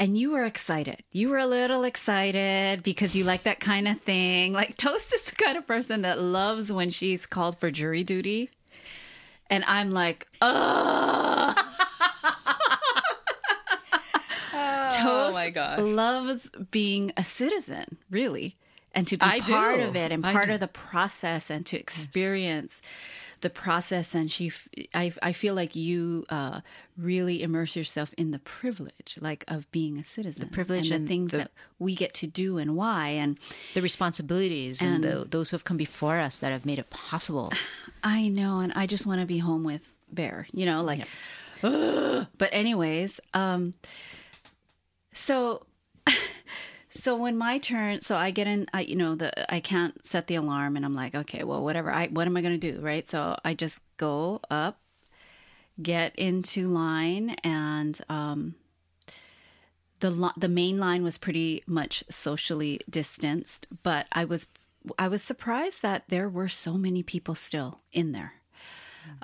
And 0.00 0.16
you 0.16 0.30
were 0.32 0.44
excited. 0.44 1.02
You 1.12 1.28
were 1.28 1.36
a 1.38 1.44
little 1.46 1.84
excited 1.84 2.82
because 2.82 3.14
you 3.14 3.22
like 3.24 3.42
that 3.42 3.60
kind 3.60 3.86
of 3.86 4.00
thing. 4.00 4.54
Like 4.54 4.78
Toast 4.78 5.12
is 5.12 5.26
the 5.26 5.36
kind 5.36 5.58
of 5.58 5.66
person 5.66 6.00
that 6.02 6.18
loves 6.18 6.72
when 6.72 6.88
she's 6.88 7.26
called 7.26 7.60
for 7.60 7.70
jury 7.70 8.02
duty. 8.02 8.48
And 9.50 9.62
I'm 9.66 9.90
like, 9.90 10.26
ugh. 10.40 11.56
Oh 14.52 14.88
Toast 14.92 15.34
my 15.34 15.50
gosh. 15.50 15.78
loves 15.78 16.50
being 16.72 17.12
a 17.16 17.22
citizen, 17.22 17.96
really, 18.10 18.56
and 18.92 19.06
to 19.06 19.16
be 19.16 19.24
I 19.24 19.38
part 19.40 19.76
do. 19.78 19.84
of 19.84 19.96
it 19.96 20.10
and 20.12 20.26
I 20.26 20.32
part 20.32 20.48
do. 20.48 20.54
of 20.54 20.60
the 20.60 20.66
process 20.68 21.48
and 21.48 21.64
to 21.66 21.78
experience 21.78 22.82
the 23.40 23.50
process. 23.50 24.14
And 24.14 24.30
she, 24.30 24.48
f- 24.48 24.68
I, 24.94 25.12
I 25.22 25.32
feel 25.32 25.54
like 25.54 25.74
you 25.76 26.24
uh, 26.28 26.60
really 26.96 27.42
immerse 27.42 27.74
yourself 27.76 28.12
in 28.16 28.30
the 28.30 28.38
privilege, 28.38 29.16
like 29.20 29.44
of 29.48 29.70
being 29.72 29.98
a 29.98 30.04
citizen, 30.04 30.40
the 30.46 30.52
privilege 30.52 30.86
and 30.90 30.94
and 30.96 31.04
the 31.04 31.08
things 31.08 31.30
the- 31.32 31.38
that 31.38 31.50
we 31.78 31.94
get 31.94 32.14
to 32.14 32.26
do 32.26 32.58
and 32.58 32.76
why. 32.76 33.08
And 33.08 33.38
the 33.74 33.82
responsibilities 33.82 34.80
and, 34.82 35.04
And- 35.04 35.04
the, 35.04 35.24
those 35.28 35.50
who 35.50 35.54
have 35.56 35.64
come 35.64 35.76
before 35.78 36.18
us 36.18 36.38
that 36.38 36.52
have 36.52 36.66
made 36.66 36.78
it 36.78 36.90
possible. 36.90 37.52
I 38.04 38.28
know, 38.28 38.60
and 38.60 38.72
I 38.74 38.86
just 38.86 39.06
want 39.06 39.20
to 39.20 39.26
be 39.26 39.38
home 39.38 39.64
with 39.64 39.92
Bear, 40.12 40.46
you 40.52 40.66
know, 40.66 40.82
like. 40.82 41.06
"Ugh." 41.62 42.26
But 42.38 42.48
anyways, 42.52 43.20
um, 43.34 43.74
so, 45.12 45.62
so 46.90 47.16
when 47.16 47.38
my 47.38 47.58
turn, 47.58 48.00
so 48.00 48.16
I 48.16 48.32
get 48.32 48.46
in, 48.46 48.66
I 48.74 48.82
you 48.82 48.96
know 48.96 49.14
the 49.14 49.52
I 49.52 49.60
can't 49.60 50.04
set 50.04 50.26
the 50.26 50.34
alarm, 50.34 50.76
and 50.76 50.84
I'm 50.84 50.94
like, 50.94 51.14
okay, 51.14 51.44
well, 51.44 51.62
whatever. 51.62 51.90
I 51.90 52.08
what 52.08 52.26
am 52.26 52.36
I 52.36 52.42
gonna 52.42 52.58
do, 52.58 52.80
right? 52.80 53.08
So 53.08 53.36
I 53.44 53.54
just 53.54 53.80
go 53.96 54.40
up, 54.50 54.80
get 55.80 56.14
into 56.16 56.66
line, 56.66 57.36
and 57.44 57.98
um, 58.08 58.56
the 60.00 60.10
li- 60.10 60.32
the 60.36 60.48
main 60.48 60.78
line 60.78 61.04
was 61.04 61.16
pretty 61.16 61.62
much 61.66 62.02
socially 62.10 62.80
distanced, 62.90 63.68
but 63.82 64.06
I 64.10 64.24
was 64.24 64.48
I 64.98 65.06
was 65.08 65.22
surprised 65.22 65.82
that 65.82 66.04
there 66.08 66.28
were 66.28 66.48
so 66.48 66.74
many 66.74 67.02
people 67.04 67.36
still 67.36 67.80
in 67.92 68.12
there. 68.12 68.34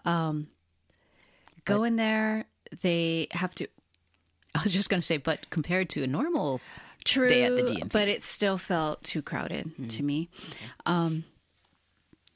Um, 0.05 0.49
go 1.65 1.83
in 1.85 1.97
there. 1.97 2.45
They 2.83 3.29
have 3.33 3.55
to 3.57 3.67
I 4.55 4.63
was 4.63 4.73
just 4.73 4.89
going 4.89 5.01
to 5.01 5.07
say, 5.07 5.19
but 5.19 5.51
compared 5.51 5.91
to 5.91 6.03
a 6.03 6.07
normal 6.07 6.61
true, 7.07 7.29
day 7.29 7.45
at 7.45 7.57
the 7.57 7.63
DMV. 7.63 7.93
but 7.93 8.09
it 8.09 8.23
still 8.23 8.59
felt 8.59 9.03
too 9.03 9.23
crowded 9.23 9.89
to 9.91 10.03
me. 10.03 10.29
Um, 10.85 11.25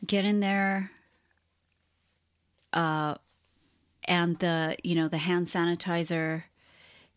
get 0.06 0.24
in 0.24 0.40
there. 0.40 0.90
Uh, 2.72 3.16
and 4.04 4.38
the 4.38 4.76
you 4.82 4.94
know 4.94 5.08
the 5.08 5.18
hand 5.18 5.46
sanitizer. 5.46 6.44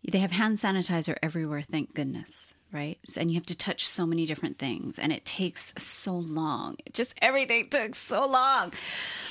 They 0.09 0.19
have 0.19 0.31
hand 0.31 0.57
sanitizer 0.57 1.15
everywhere. 1.23 1.61
Thank 1.61 1.93
goodness. 1.93 2.53
Right, 2.71 2.97
and 3.17 3.29
you 3.29 3.35
have 3.35 3.45
to 3.45 3.55
touch 3.57 3.87
so 3.87 4.07
many 4.07 4.25
different 4.25 4.57
things, 4.57 4.97
and 4.97 5.13
it 5.13 5.25
takes 5.25 5.73
so 5.77 6.13
long. 6.15 6.77
Just 6.91 7.13
everything 7.21 7.69
took 7.69 7.93
so 7.93 8.25
long. 8.25 8.73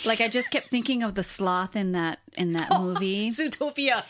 Like 0.04 0.20
I 0.20 0.28
just 0.28 0.52
kept 0.52 0.68
thinking 0.68 1.02
of 1.02 1.16
the 1.16 1.24
sloth 1.24 1.74
in 1.74 1.90
that 1.92 2.20
in 2.34 2.52
that 2.52 2.70
movie. 2.80 3.30
Zootopia. 3.30 4.04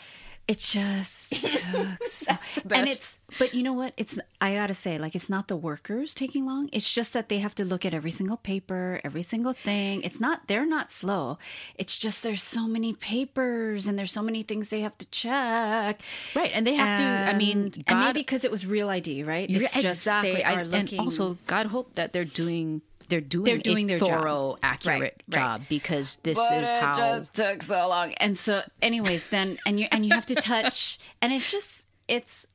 It 0.45 0.57
just 0.59 1.31
took 1.45 2.03
so, 2.03 2.33
and 2.69 2.87
it's 2.89 3.17
but 3.39 3.53
you 3.55 3.63
know 3.63 3.71
what? 3.71 3.93
It's 3.95 4.19
I 4.41 4.55
gotta 4.55 4.73
say, 4.73 4.97
like 4.97 5.15
it's 5.15 5.29
not 5.29 5.47
the 5.47 5.55
workers 5.55 6.13
taking 6.13 6.45
long. 6.45 6.67
It's 6.73 6.91
just 6.93 7.13
that 7.13 7.29
they 7.29 7.39
have 7.39 7.55
to 7.55 7.63
look 7.65 7.85
at 7.85 7.93
every 7.93 8.11
single 8.11 8.35
paper, 8.35 8.99
every 9.05 9.21
single 9.23 9.53
thing. 9.53 10.01
It's 10.03 10.19
not 10.19 10.47
they're 10.47 10.65
not 10.65 10.91
slow. 10.91 11.37
It's 11.75 11.97
just 11.97 12.23
there's 12.23 12.43
so 12.43 12.67
many 12.67 12.91
papers 12.93 13.87
and 13.87 13.97
there's 13.97 14.11
so 14.11 14.21
many 14.21 14.43
things 14.43 14.67
they 14.67 14.81
have 14.81 14.97
to 14.97 15.05
check. 15.11 16.01
Right, 16.35 16.51
and 16.53 16.67
they 16.67 16.73
have 16.75 16.99
to. 16.99 17.05
I 17.05 17.37
mean, 17.37 17.57
And- 17.71 17.83
and 17.87 17.99
maybe 18.01 18.19
because 18.19 18.43
it 18.43 18.51
was 18.51 18.65
real 18.67 18.89
ID, 18.89 19.23
right? 19.23 19.49
It's 19.49 19.73
just 19.73 20.01
exactly. 20.03 20.33
they 20.33 20.43
I- 20.43 20.59
are 20.61 20.65
looking. 20.65 20.99
and 20.99 21.07
also, 21.07 21.37
God 21.47 21.67
hope 21.67 21.95
that 21.95 22.11
they're 22.11 22.25
doing. 22.25 22.81
They're 23.09 23.21
doing, 23.21 23.45
They're 23.45 23.57
doing 23.57 23.85
a 23.85 23.87
their 23.89 23.99
job. 23.99 24.21
thorough, 24.21 24.57
accurate 24.63 24.99
Right, 25.01 25.13
right. 25.29 25.35
job 25.39 25.61
because 25.69 26.17
this 26.23 26.37
is 26.37 26.43
how. 26.43 26.49
but 26.49 26.63
is 26.63 26.69
it 26.69 26.75
how. 26.75 26.93
just 26.95 27.35
took 27.35 27.63
so 27.63 27.87
long. 27.87 28.13
And 28.13 28.37
so, 28.37 28.61
anyways, 28.81 29.29
then 29.29 29.57
and 29.65 29.79
you 29.79 29.87
and 29.91 30.05
you 30.05 30.13
have 30.13 30.25
to 30.27 30.35
touch, 30.35 30.99
and 31.21 31.31
it's 31.33 31.51
just 31.51 31.85
it's 32.07 32.45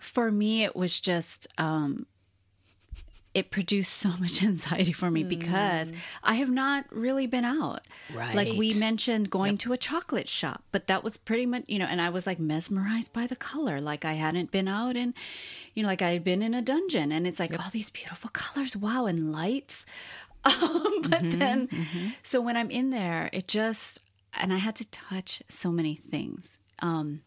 for 0.00 0.30
me. 0.30 0.64
It 0.64 0.74
was 0.76 1.00
just 1.00 1.46
um, 1.58 2.06
it 3.34 3.50
produced 3.50 3.92
so 3.92 4.10
much 4.20 4.42
anxiety 4.42 4.92
for 4.92 5.10
me 5.10 5.24
because 5.24 5.92
I 6.22 6.34
have 6.34 6.50
not 6.50 6.86
really 6.90 7.26
been 7.26 7.44
out. 7.44 7.82
Right. 8.14 8.34
Like 8.34 8.56
we 8.56 8.74
mentioned 8.74 9.28
going 9.28 9.58
to 9.58 9.72
a 9.72 9.76
chocolate 9.76 10.28
shop, 10.28 10.62
but 10.72 10.86
that 10.86 11.02
was 11.02 11.16
pretty 11.16 11.44
much, 11.44 11.64
you 11.66 11.78
know, 11.78 11.86
and 11.86 12.00
I 12.00 12.08
was 12.10 12.26
like 12.26 12.38
mesmerized 12.38 13.12
by 13.12 13.26
the 13.26 13.36
color. 13.36 13.80
Like 13.80 14.04
I 14.04 14.12
hadn't 14.14 14.52
been 14.52 14.68
out 14.68 14.96
and, 14.96 15.12
you 15.74 15.82
know, 15.82 15.88
like 15.88 16.02
I 16.02 16.12
had 16.12 16.24
been 16.24 16.42
in 16.42 16.54
a 16.54 16.62
dungeon 16.62 17.10
and 17.12 17.26
it's 17.26 17.40
like 17.40 17.52
all 17.52 17.70
these 17.72 17.90
beautiful 17.90 18.30
colors. 18.32 18.76
Wow. 18.76 19.06
And 19.06 19.32
lights. 19.32 19.84
Um, 20.46 21.00
but 21.08 21.20
then, 21.22 21.70
so 22.22 22.38
when 22.38 22.54
I'm 22.54 22.70
in 22.70 22.90
there, 22.90 23.30
it 23.32 23.48
just, 23.48 24.00
and 24.34 24.52
I 24.52 24.58
had 24.58 24.76
to 24.76 24.90
touch 24.90 25.42
so 25.48 25.72
many 25.72 25.94
things. 25.94 26.58
Um, 26.80 27.22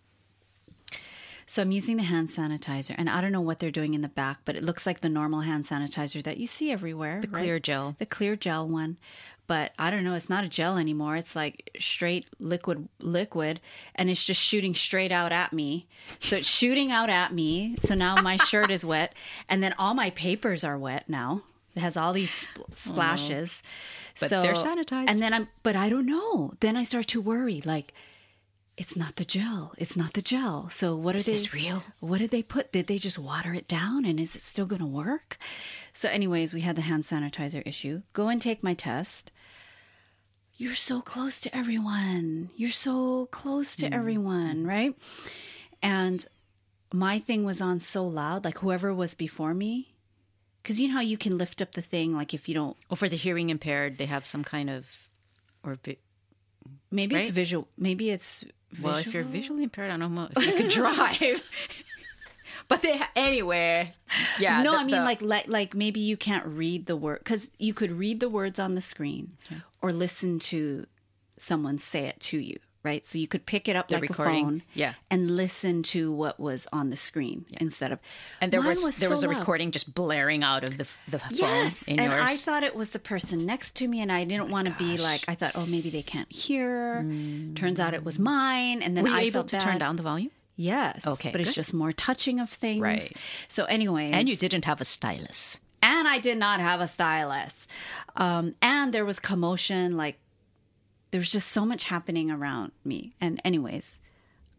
so 1.49 1.61
I'm 1.61 1.71
using 1.71 1.95
the 1.95 2.03
hand 2.03 2.27
sanitizer, 2.27 2.93
and 2.97 3.09
I 3.09 3.21
don't 3.21 3.31
know 3.31 3.41
what 3.41 3.59
they're 3.59 3.71
doing 3.71 3.93
in 3.93 4.01
the 4.01 4.09
back, 4.09 4.39
but 4.43 4.57
it 4.57 4.63
looks 4.63 4.85
like 4.85 4.99
the 4.99 5.09
normal 5.09 5.41
hand 5.41 5.63
sanitizer 5.63 6.21
that 6.23 6.37
you 6.37 6.45
see 6.45 6.71
everywhere. 6.71 7.21
The 7.21 7.27
clear 7.27 7.57
gel. 7.57 7.95
The 7.99 8.05
clear 8.05 8.35
gel 8.35 8.67
one. 8.67 8.97
But 9.47 9.71
I 9.79 9.89
don't 9.89 10.03
know, 10.03 10.13
it's 10.13 10.29
not 10.29 10.43
a 10.43 10.49
gel 10.49 10.77
anymore. 10.77 11.15
It's 11.15 11.33
like 11.33 11.71
straight 11.79 12.27
liquid 12.37 12.89
liquid 12.99 13.61
and 13.95 14.09
it's 14.09 14.25
just 14.25 14.41
shooting 14.41 14.75
straight 14.75 15.11
out 15.11 15.31
at 15.31 15.53
me. 15.53 15.87
So 16.19 16.35
it's 16.35 16.49
shooting 16.49 16.91
out 16.91 17.09
at 17.09 17.33
me. 17.33 17.77
So 17.79 17.95
now 17.95 18.15
my 18.21 18.35
shirt 18.49 18.69
is 18.69 18.85
wet 18.85 19.13
and 19.47 19.63
then 19.63 19.73
all 19.79 19.93
my 19.93 20.09
papers 20.09 20.65
are 20.65 20.77
wet 20.77 21.07
now. 21.07 21.43
It 21.77 21.79
has 21.79 21.95
all 21.95 22.11
these 22.11 22.47
spl- 22.47 22.63
oh, 22.63 22.73
splashes. 22.73 23.63
But 24.19 24.31
they're 24.31 24.53
sanitized. 24.53 25.05
And 25.07 25.21
then 25.21 25.33
I'm 25.33 25.47
but 25.63 25.77
I 25.77 25.87
don't 25.87 26.05
know. 26.05 26.51
Then 26.59 26.75
I 26.75 26.83
start 26.83 27.07
to 27.07 27.21
worry 27.21 27.61
like 27.63 27.93
it's 28.77 28.95
not 28.95 29.15
the 29.15 29.25
gel. 29.25 29.73
It's 29.77 29.97
not 29.97 30.13
the 30.13 30.21
gel. 30.21 30.69
So 30.69 30.95
what 30.95 31.15
are 31.15 31.17
Is 31.17 31.25
they? 31.25 31.31
this 31.31 31.53
real? 31.53 31.83
What 31.99 32.19
did 32.19 32.29
they 32.29 32.43
put? 32.43 32.71
Did 32.71 32.85
they 32.85 32.99
just 32.99 33.17
water 33.17 33.53
it 33.53 33.67
down? 33.67 34.05
And 34.05 34.19
is 34.19 34.35
it 34.35 34.43
still 34.43 34.67
going 34.67 34.81
to 34.81 34.85
work? 34.85 35.37
So, 35.93 36.07
anyways, 36.09 36.53
we 36.53 36.61
had 36.61 36.75
the 36.75 36.83
hand 36.83 37.03
sanitizer 37.03 37.65
issue. 37.65 38.03
Go 38.13 38.29
and 38.29 38.39
take 38.39 38.63
my 38.63 38.75
test. 38.75 39.31
You're 40.57 40.75
so 40.75 41.01
close 41.01 41.39
to 41.41 41.55
everyone. 41.55 42.51
You're 42.55 42.69
so 42.69 43.27
close 43.27 43.75
to 43.77 43.87
hmm. 43.87 43.93
everyone, 43.93 44.65
right? 44.65 44.95
And 45.81 46.25
my 46.93 47.17
thing 47.19 47.43
was 47.43 47.61
on 47.61 47.79
so 47.79 48.05
loud, 48.05 48.45
like 48.45 48.59
whoever 48.59 48.93
was 48.93 49.15
before 49.15 49.55
me. 49.55 49.95
Because 50.61 50.79
you 50.79 50.89
know 50.89 50.95
how 50.95 51.01
you 51.01 51.17
can 51.17 51.37
lift 51.37 51.61
up 51.61 51.71
the 51.73 51.81
thing, 51.81 52.13
like 52.13 52.33
if 52.33 52.47
you 52.49 52.53
don't, 52.53 52.75
Or 52.89 52.97
for 52.97 53.07
the 53.07 53.15
hearing 53.15 53.49
impaired, 53.49 53.97
they 53.97 54.05
have 54.05 54.25
some 54.25 54.43
kind 54.43 54.69
of, 54.69 54.85
or 55.63 55.77
maybe 56.91 57.15
it's 57.15 57.29
visual, 57.29 57.69
maybe 57.77 58.09
it's 58.09 58.43
well, 58.81 58.95
if 58.97 59.13
you're 59.13 59.23
visually 59.23 59.63
impaired, 59.63 59.91
I 59.91 59.97
don't 59.97 60.13
know 60.15 60.29
if 60.35 60.45
you 60.45 60.53
could 60.53 60.69
drive. 60.69 61.49
but 62.67 62.81
they 62.81 62.99
anyway, 63.15 63.93
yeah. 64.39 64.61
no, 64.61 64.71
the- 64.73 64.77
I 64.77 64.83
mean 64.83 64.95
the- 64.95 65.01
like 65.01 65.21
like 65.21 65.47
like 65.47 65.73
maybe 65.75 65.99
you 65.99 66.17
can't 66.17 66.45
read 66.45 66.85
the 66.85 66.95
word 66.95 67.19
because 67.19 67.51
you 67.57 67.73
could 67.73 67.93
read 67.97 68.19
the 68.19 68.29
words 68.29 68.59
on 68.59 68.75
the 68.75 68.81
screen 68.81 69.37
or 69.81 69.91
listen 69.91 70.39
to 70.39 70.85
someone 71.37 71.79
say 71.79 72.05
it 72.05 72.19
to 72.19 72.39
you, 72.39 72.57
right? 72.87 73.05
So 73.05 73.17
you 73.17 73.27
could 73.27 73.45
pick 73.45 73.67
it 73.67 73.75
up 73.75 73.87
The 73.89 73.95
like 73.95 74.09
recording, 74.09 74.33
a 74.45 74.47
phone, 74.49 74.63
yeah. 74.73 74.93
and 75.11 75.35
listen 75.35 75.83
to 75.93 76.11
what 76.11 76.39
was 76.39 76.67
on 76.71 76.89
the 76.89 76.97
screen 76.97 77.45
instead 77.59 77.91
of. 77.91 77.99
and 78.41 78.51
there 78.51 78.61
Mine 78.61 78.69
was, 78.83 78.97
there 78.99 79.09
so 79.09 79.15
was 79.15 79.23
a 79.23 79.27
loud. 79.27 79.37
recording 79.39 79.71
just 79.71 79.93
blaring 79.93 80.41
out 80.43 80.63
of 80.63 80.77
the 80.77 80.87
the 81.09 81.19
phone 81.19 81.29
Yes, 81.31 81.83
and 81.87 81.99
yours. 81.99 82.21
I 82.21 82.35
thought 82.37 82.63
it 82.63 82.75
was 82.75 82.89
the 82.91 82.99
person 82.99 83.45
next 83.45 83.75
to 83.79 83.87
me, 83.87 84.01
and 84.01 84.11
I 84.11 84.23
didn't 84.23 84.49
want 84.49 84.67
to 84.69 84.73
be 84.85 84.97
like. 84.97 85.21
I 85.27 85.35
thought, 85.35 85.51
oh, 85.55 85.65
maybe 85.67 85.89
they 85.89 86.01
can't 86.03 86.31
hear. 86.31 87.03
Turns 87.55 87.79
out 87.79 87.93
it 87.93 88.03
was 88.05 88.17
mine, 88.19 88.81
and 88.81 88.95
then 88.95 89.03
Were 89.03 89.09
you 89.11 89.15
I 89.17 89.21
able 89.29 89.31
felt 89.45 89.49
to 89.49 89.59
turn 89.59 89.77
down 89.79 89.95
the 89.97 90.03
volume? 90.03 90.31
Yes, 90.59 91.05
Okay, 91.05 91.31
but 91.31 91.39
it's 91.41 91.53
just 91.53 91.71
more 91.73 91.91
touching 91.91 92.39
of 92.39 92.49
things, 92.49 92.81
Right. 92.81 93.11
So, 93.47 93.65
anyway. 93.65 94.09
And 94.11 94.27
you 94.27 94.35
didn't 94.35 94.65
have 94.65 94.81
a 94.81 94.85
stylus. 94.85 95.59
and 95.83 96.07
I 96.07 96.17
did 96.17 96.37
not 96.39 96.59
have 96.59 96.81
a 96.81 96.87
stylus. 96.87 97.67
Um, 98.15 98.55
and 98.61 98.91
there 98.91 99.05
was 99.05 99.19
commotion, 99.19 99.97
like 99.97 100.17
there 101.17 101.21
was 101.21 101.31
just 101.31 101.47
so 101.47 101.65
much 101.65 101.85
happening 101.85 102.29
around 102.29 102.73
me. 102.85 103.15
And 103.19 103.41
anyways, 103.43 103.97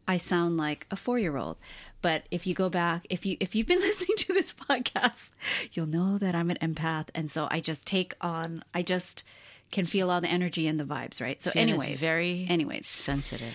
I 0.09 0.17
sound 0.17 0.57
like 0.57 0.89
a 0.91 0.97
four 0.97 1.17
year 1.17 1.37
old. 1.37 1.57
But 2.03 2.25
if 2.33 2.49
you 2.49 2.55
go 2.55 2.69
back, 2.69 3.07
if 3.11 3.25
you 3.25 3.37
if 3.39 3.55
you've 3.55 3.69
been 3.69 3.79
listening 3.89 4.17
to 4.17 4.33
this 4.33 4.53
podcast, 4.53 5.31
you'll 5.71 5.87
know 5.87 6.19
that 6.19 6.35
I'm 6.35 6.51
an 6.51 6.59
empath, 6.61 7.11
and 7.15 7.31
so 7.31 7.47
I 7.49 7.61
just 7.61 7.87
take 7.87 8.17
on. 8.21 8.65
I 8.75 8.83
just 8.83 9.23
can 9.71 9.85
feel 9.85 10.11
all 10.11 10.21
the 10.21 10.27
energy 10.27 10.67
and 10.67 10.81
the 10.81 10.85
vibes, 10.85 11.21
right? 11.21 11.41
So, 11.41 11.51
Siena's 11.51 11.81
anyways, 11.81 12.01
very 12.01 12.45
anyways, 12.51 12.89
sensitive. 12.89 13.55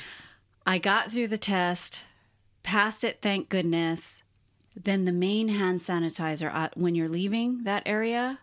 I 0.65 0.77
got 0.77 1.11
through 1.11 1.27
the 1.27 1.37
test, 1.37 1.99
passed 2.63 3.03
it, 3.03 3.21
thank 3.21 3.49
goodness. 3.49 4.23
Then 4.81 5.03
the 5.03 5.11
main 5.11 5.49
hand 5.49 5.81
sanitizer, 5.81 6.49
uh, 6.53 6.69
when 6.75 6.95
you're 6.95 7.09
leaving 7.09 7.65
that 7.65 7.83
area, 7.85 8.39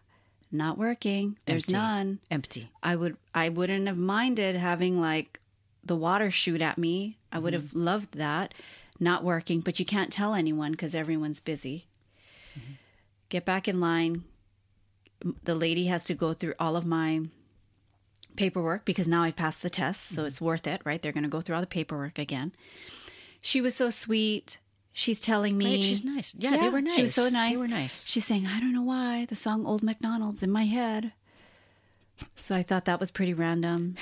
not 0.53 0.79
working. 0.79 1.39
There's 1.47 1.69
Empty. 1.69 1.73
none. 1.73 2.19
Empty. 2.31 2.71
I 2.83 2.97
would, 2.97 3.17
I 3.35 3.49
wouldn't 3.49 3.87
have 3.87 3.97
minded 3.97 4.57
having 4.57 5.01
like 5.01 5.41
the 5.85 5.97
water 5.97 6.31
shoot 6.31 6.61
at 6.61 6.79
me. 6.79 7.19
I 7.33 7.39
would 7.39 7.53
have 7.53 7.65
mm-hmm. 7.65 7.85
loved 7.85 8.17
that. 8.17 8.55
Not 8.99 9.25
working, 9.25 9.61
but 9.61 9.79
you 9.79 9.85
can't 9.87 10.13
tell 10.13 10.35
anyone 10.35 10.73
because 10.73 10.95
everyone's 10.95 11.41
busy. 11.41 11.87
Mm-hmm. 12.59 12.73
Get 13.29 13.45
back 13.45 13.67
in 13.67 13.81
line. 13.81 14.25
The 15.45 15.55
lady 15.55 15.87
has 15.87 16.05
to 16.05 16.15
go 16.15 16.35
through 16.35 16.55
all 16.59 16.77
of 16.77 16.85
my 16.85 17.23
paperwork 18.37 18.85
because 18.85 19.09
now 19.09 19.23
I've 19.23 19.37
passed 19.37 19.63
the 19.63 19.71
test, 19.71 20.09
so 20.09 20.21
mm-hmm. 20.21 20.27
it's 20.27 20.41
worth 20.41 20.67
it, 20.67 20.83
right? 20.85 21.01
They're 21.01 21.13
going 21.13 21.25
to 21.25 21.31
go 21.31 21.41
through 21.41 21.55
all 21.55 21.61
the 21.61 21.67
paperwork 21.67 22.19
again. 22.19 22.53
She 23.41 23.61
was 23.61 23.75
so 23.75 23.91
sweet. 23.91 24.59
She's 24.92 25.20
telling 25.20 25.57
me 25.57 25.76
Right, 25.76 25.85
she's 25.85 26.05
nice. 26.05 26.35
Yeah, 26.38 26.57
they 26.57 26.68
were 26.68 26.81
nice. 26.83 26.96
She 26.96 27.03
was 27.03 27.14
so 27.14 27.29
nice. 27.29 27.55
They 27.55 27.61
were 27.61 27.68
nice. 27.68 28.05
She's 28.07 28.26
saying, 28.26 28.46
"I 28.46 28.59
don't 28.61 28.72
know 28.72 28.83
why 28.83 29.26
the 29.29 29.37
song 29.37 29.64
Old 29.66 29.83
MacDonald's 29.83 30.42
in 30.42 30.50
my 30.50 30.64
head." 30.64 31.12
So 32.37 32.55
I 32.55 32.62
thought 32.62 32.85
that 32.87 33.00
was 33.00 33.11
pretty 33.11 33.33
random. 33.33 33.96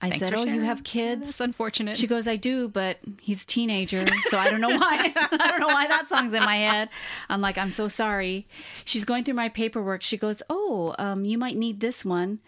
I 0.00 0.10
Thanks 0.10 0.24
said, 0.26 0.34
"Oh, 0.34 0.44
you 0.44 0.62
have 0.62 0.82
kids?" 0.82 1.26
That's 1.26 1.40
unfortunate. 1.40 1.96
She 1.96 2.08
goes, 2.08 2.26
I 2.26 2.34
do, 2.34 2.68
but 2.68 2.98
he's 3.20 3.44
a 3.44 3.46
teenager, 3.46 4.04
so 4.24 4.36
I 4.36 4.50
don't 4.50 4.60
know 4.60 4.76
why. 4.76 5.12
I 5.16 5.46
don't 5.48 5.60
know 5.60 5.68
why 5.68 5.86
that 5.86 6.08
song's 6.08 6.32
in 6.32 6.42
my 6.42 6.56
head. 6.56 6.88
I'm 7.28 7.40
like, 7.40 7.56
I'm 7.56 7.70
so 7.70 7.86
sorry. 7.86 8.48
She's 8.84 9.04
going 9.04 9.22
through 9.22 9.34
my 9.34 9.48
paperwork. 9.48 10.02
She 10.02 10.16
goes, 10.16 10.42
Oh, 10.50 10.92
um, 10.98 11.24
you 11.24 11.38
might 11.38 11.56
need 11.56 11.78
this 11.78 12.04
one. 12.04 12.40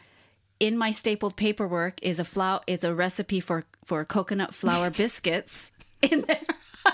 In 0.58 0.76
my 0.76 0.90
stapled 0.90 1.36
paperwork 1.36 2.02
is 2.02 2.18
a 2.18 2.24
flour 2.24 2.60
is 2.66 2.82
a 2.82 2.92
recipe 2.94 3.38
for 3.38 3.66
for 3.84 4.04
coconut 4.04 4.52
flour 4.54 4.90
biscuits. 5.02 5.70
In 6.02 6.22
there, 6.22 6.40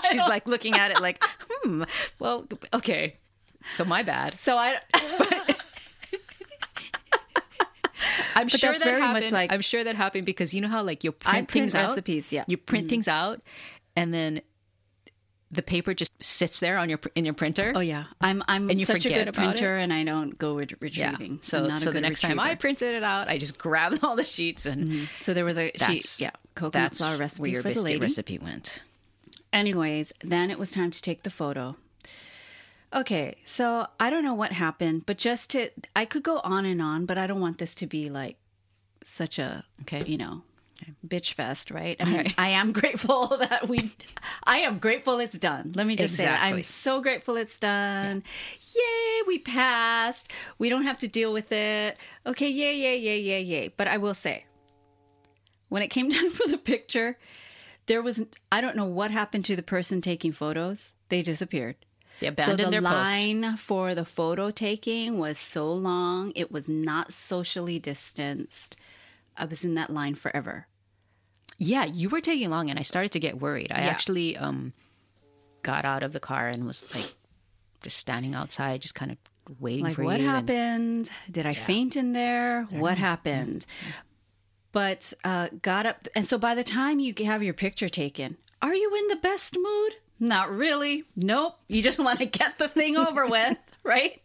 She's 0.09 0.25
like 0.27 0.47
looking 0.47 0.73
at 0.75 0.91
it 0.91 1.01
like, 1.01 1.23
hmm, 1.49 1.83
well, 2.19 2.47
okay. 2.73 3.17
So 3.69 3.85
my 3.85 4.03
bad. 4.03 4.33
so 4.33 4.57
I. 4.57 4.77
I'm 8.35 8.47
But 8.47 8.59
sure 8.59 8.71
that's 8.71 8.79
that 8.83 8.89
very 8.89 8.99
much 9.01 9.07
happened. 9.15 9.31
like- 9.33 9.53
I'm 9.53 9.61
sure 9.61 9.83
that 9.83 9.95
happened 9.95 10.25
because 10.25 10.53
you 10.53 10.61
know 10.61 10.67
how 10.69 10.83
like 10.83 11.03
you 11.03 11.11
print, 11.11 11.47
print 11.47 11.71
things 11.71 11.75
out. 11.75 11.89
recipes, 11.89 12.31
yeah. 12.31 12.43
You 12.47 12.57
print 12.57 12.89
things 12.89 13.07
out, 13.07 13.41
and 13.95 14.13
then 14.13 14.41
the 15.51 15.61
paper 15.61 15.93
just 15.93 16.11
sits 16.23 16.59
there 16.61 16.77
on 16.77 16.89
your 16.89 16.99
in 17.13 17.25
your 17.25 17.33
printer. 17.33 17.73
Oh 17.75 17.79
yeah, 17.81 18.05
I'm 18.21 18.41
I'm 18.47 18.69
And 18.69 18.79
you 18.79 18.85
such 18.85 19.05
a 19.05 19.09
good 19.09 19.33
printer, 19.33 19.75
and 19.75 19.91
I 19.93 20.03
don't 20.03 20.37
go 20.37 20.55
re- 20.55 20.67
retrieving. 20.79 21.31
I'm 21.33 21.39
So 21.43 21.69
so 21.75 21.91
the 21.91 22.01
next 22.01 22.21
time 22.21 22.39
I 22.39 22.55
printed 22.55 22.95
it 22.95 23.03
out, 23.03 23.27
I 23.27 23.37
just 23.37 23.57
grabbed 23.57 23.99
all 24.03 24.15
the 24.15 24.23
sheets 24.25 24.65
and 24.65 25.07
so 25.19 25.33
there 25.33 25.45
was 25.45 25.57
a 25.57 25.71
sheet, 25.77 26.15
yeah, 26.19 26.31
coconut 26.55 26.73
that's 26.91 26.97
flour 26.99 27.17
recipe 27.17 27.41
where 27.43 27.51
your 27.51 27.61
for 27.61 27.67
the 27.69 27.73
biscuit 27.73 27.85
lady. 27.85 27.99
recipe 27.99 28.37
went. 28.39 28.81
Anyways, 29.53 30.13
then 30.23 30.49
it 30.49 30.57
was 30.59 30.71
time 30.71 30.91
to 30.91 31.01
take 31.01 31.23
the 31.23 31.29
photo. 31.29 31.75
Okay, 32.93 33.35
so 33.45 33.87
I 33.99 34.09
don't 34.09 34.23
know 34.23 34.33
what 34.33 34.51
happened, 34.51 35.05
but 35.05 35.17
just 35.17 35.49
to, 35.51 35.69
I 35.95 36.05
could 36.05 36.23
go 36.23 36.39
on 36.43 36.65
and 36.65 36.81
on, 36.81 37.05
but 37.05 37.17
I 37.17 37.25
don't 37.25 37.39
want 37.39 37.57
this 37.57 37.73
to 37.75 37.87
be 37.87 38.09
like 38.09 38.37
such 39.03 39.39
a, 39.39 39.63
Okay. 39.83 40.03
you 40.05 40.17
know, 40.17 40.43
bitch 41.07 41.33
fest, 41.33 41.71
right? 41.71 41.95
I 42.01 42.05
mean, 42.11 42.27
I 42.37 42.49
am 42.49 42.73
grateful 42.73 43.27
that 43.39 43.69
we, 43.69 43.91
I 44.43 44.57
am 44.59 44.77
grateful 44.77 45.19
it's 45.19 45.37
done. 45.37 45.71
Let 45.73 45.87
me 45.87 45.95
just 45.95 46.17
say. 46.17 46.27
I'm 46.27 46.61
so 46.61 47.01
grateful 47.01 47.37
it's 47.37 47.57
done. 47.57 48.23
Yay, 48.73 49.21
we 49.25 49.39
passed. 49.39 50.29
We 50.57 50.67
don't 50.69 50.83
have 50.83 50.97
to 50.99 51.07
deal 51.07 51.31
with 51.31 51.51
it. 51.53 51.97
Okay, 52.25 52.49
yay, 52.49 52.75
yay, 52.75 52.97
yay, 52.97 53.19
yay, 53.19 53.41
yay. 53.41 53.67
But 53.69 53.87
I 53.87 53.97
will 53.97 54.13
say, 54.13 54.45
when 55.69 55.81
it 55.81 55.87
came 55.89 56.09
down 56.15 56.29
for 56.29 56.45
the 56.47 56.57
picture, 56.57 57.17
there 57.91 58.01
was 58.01 58.23
I 58.51 58.61
don't 58.61 58.75
know 58.77 58.85
what 58.85 59.11
happened 59.11 59.43
to 59.45 59.55
the 59.55 59.63
person 59.63 59.99
taking 60.01 60.31
photos. 60.31 60.93
They 61.09 61.21
disappeared. 61.21 61.75
They 62.21 62.27
So 62.27 62.31
abandoned 62.33 62.67
the 62.67 62.71
their 62.71 62.81
post. 62.81 62.93
line 63.21 63.57
for 63.57 63.93
the 63.95 64.05
photo 64.05 64.49
taking 64.51 65.17
was 65.19 65.37
so 65.37 65.71
long. 65.71 66.31
It 66.35 66.51
was 66.51 66.69
not 66.69 67.11
socially 67.11 67.79
distanced. 67.79 68.75
I 69.35 69.45
was 69.45 69.63
in 69.65 69.75
that 69.75 69.89
line 69.89 70.15
forever. 70.15 70.67
Yeah, 71.57 71.85
you 71.85 72.09
were 72.09 72.21
taking 72.21 72.49
long, 72.49 72.69
and 72.69 72.79
I 72.79 72.83
started 72.83 73.11
to 73.13 73.19
get 73.19 73.39
worried. 73.41 73.71
I 73.71 73.81
Yeah. 73.81 73.87
actually 73.89 74.37
um, 74.37 74.73
got 75.63 75.83
out 75.85 76.03
of 76.03 76.13
the 76.13 76.19
car 76.19 76.47
and 76.47 76.65
was 76.65 76.83
like 76.95 77.13
just 77.83 77.97
standing 77.97 78.33
outside, 78.35 78.81
just 78.81 78.95
kind 78.95 79.11
of 79.11 79.17
waiting 79.59 79.83
Like 79.85 79.95
for 79.95 80.03
what 80.03 80.19
you. 80.21 80.27
and- 80.27 80.35
happened? 80.49 81.09
Did 81.29 81.45
I 81.45 81.53
faint 81.55 81.95
in 81.95 82.13
there? 82.13 82.63
What 82.69 82.97
happened? 82.97 83.65
But 84.71 85.13
uh, 85.23 85.49
got 85.61 85.85
up, 85.85 86.07
and 86.15 86.25
so 86.25 86.37
by 86.37 86.55
the 86.55 86.63
time 86.63 86.99
you 86.99 87.13
have 87.25 87.43
your 87.43 87.53
picture 87.53 87.89
taken, 87.89 88.37
are 88.61 88.73
you 88.73 88.95
in 88.95 89.07
the 89.07 89.17
best 89.17 89.57
mood? 89.57 89.95
Not 90.19 90.51
really. 90.51 91.03
Nope. 91.15 91.57
You 91.67 91.81
just 91.81 91.99
want 92.03 92.19
to 92.19 92.25
get 92.25 92.57
the 92.57 92.67
thing 92.67 92.95
over 92.95 93.25
with, 93.27 93.57
right? 93.83 94.21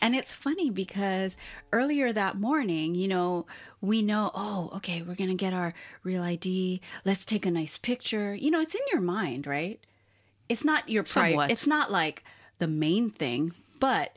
And 0.00 0.14
it's 0.14 0.32
funny 0.32 0.70
because 0.70 1.36
earlier 1.72 2.12
that 2.12 2.36
morning, 2.38 2.94
you 2.94 3.08
know, 3.08 3.46
we 3.80 4.02
know, 4.02 4.30
oh, 4.34 4.70
okay, 4.76 5.02
we're 5.02 5.16
going 5.16 5.30
to 5.30 5.34
get 5.34 5.52
our 5.52 5.74
real 6.04 6.22
ID. 6.22 6.80
Let's 7.04 7.24
take 7.24 7.46
a 7.46 7.50
nice 7.50 7.76
picture. 7.78 8.34
You 8.34 8.50
know, 8.50 8.60
it's 8.60 8.74
in 8.74 8.82
your 8.92 9.00
mind, 9.00 9.46
right? 9.46 9.80
It's 10.48 10.64
not 10.64 10.88
your 10.88 11.02
pri- 11.02 11.48
It's 11.50 11.66
not 11.66 11.90
like 11.90 12.22
the 12.58 12.68
main 12.68 13.10
thing, 13.10 13.54
but 13.80 14.16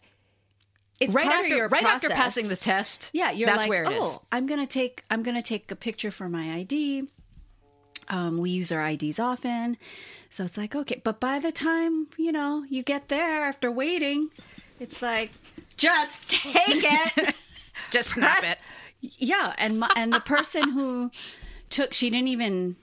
it's 0.99 1.13
right 1.13 1.27
after 1.27 1.47
your 1.47 1.67
right 1.69 1.83
after 1.83 2.09
passing 2.09 2.47
the 2.47 2.55
test. 2.55 3.09
Yeah, 3.13 3.31
you're 3.31 3.47
that's 3.47 3.59
like, 3.59 3.69
where 3.69 3.83
it 3.83 3.91
is. 3.91 3.99
oh, 4.01 4.21
I'm 4.31 4.45
gonna 4.47 4.67
take 4.67 5.03
I'm 5.09 5.23
gonna 5.23 5.41
take 5.41 5.71
a 5.71 5.75
picture 5.75 6.11
for 6.11 6.29
my 6.29 6.53
ID. 6.55 7.07
Um, 8.09 8.37
we 8.39 8.49
use 8.49 8.71
our 8.71 8.85
IDs 8.89 9.19
often, 9.19 9.77
so 10.29 10.43
it's 10.43 10.57
like 10.57 10.75
okay. 10.75 11.01
But 11.03 11.19
by 11.19 11.39
the 11.39 11.51
time 11.51 12.07
you 12.17 12.31
know 12.31 12.65
you 12.69 12.83
get 12.83 13.07
there 13.07 13.43
after 13.45 13.71
waiting, 13.71 14.29
it's 14.79 15.01
like 15.01 15.31
just 15.77 16.29
take 16.29 16.83
it. 16.83 17.35
Just 17.91 18.09
snap 18.11 18.39
Press- 18.39 18.51
it. 18.53 18.59
yeah, 19.01 19.53
and 19.57 19.79
my, 19.79 19.89
and 19.95 20.11
the 20.13 20.19
person 20.19 20.69
who 20.71 21.09
took 21.69 21.93
she 21.93 22.09
didn't 22.09 22.27
even 22.27 22.75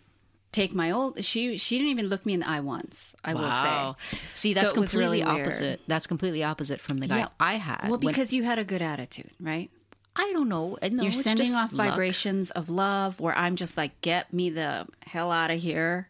take 0.52 0.74
my 0.74 0.90
old 0.90 1.22
she 1.24 1.56
she 1.59 1.76
didn't 1.78 1.90
even 1.90 2.06
look 2.06 2.24
me 2.24 2.32
in 2.35 2.40
the 2.40 2.48
eye 2.48 2.61
once. 2.61 3.14
I 3.24 3.35
will 3.35 3.50
say. 3.52 4.18
See, 4.35 4.54
that's 4.54 4.66
was 4.74 4.90
completely 4.92 5.22
really 5.22 5.35
weird. 5.35 5.46
opposite. 5.48 5.80
That's 5.87 6.06
completely 6.06 6.42
opposite 6.44 6.80
from 6.80 6.98
the 7.00 7.06
guy 7.09 7.18
Yeah. 7.18 7.28
I 7.38 7.54
had. 7.54 7.82
Well, 7.85 7.92
when- 7.92 8.00
because 8.00 8.32
you 8.32 8.42
had 8.44 8.59
a 8.59 8.64
good 8.64 8.82
attitude, 8.82 9.30
right? 9.40 9.70
I 10.18 10.30
don't 10.32 10.48
know. 10.48 10.78
Uh, 10.80 10.88
no, 10.90 11.02
You're 11.02 11.12
sending 11.12 11.54
off 11.54 11.74
luck. 11.74 11.88
vibrations 11.90 12.50
of 12.52 12.70
love 12.70 13.20
where 13.20 13.37
I'm 13.37 13.54
just 13.54 13.76
like, 13.76 14.00
get 14.00 14.32
me 14.32 14.48
the 14.48 14.87
hell 15.06 15.30
out 15.30 15.50
of 15.50 15.61
here. 15.61 16.09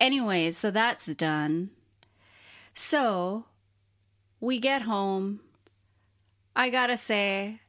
Anyways, 0.00 0.56
so 0.58 0.72
that's 0.72 1.06
done. 1.14 1.70
So 2.74 3.44
we 4.40 4.58
get 4.58 4.82
home. 4.82 5.40
I 6.56 6.70
gotta 6.70 6.96
say, 6.96 7.60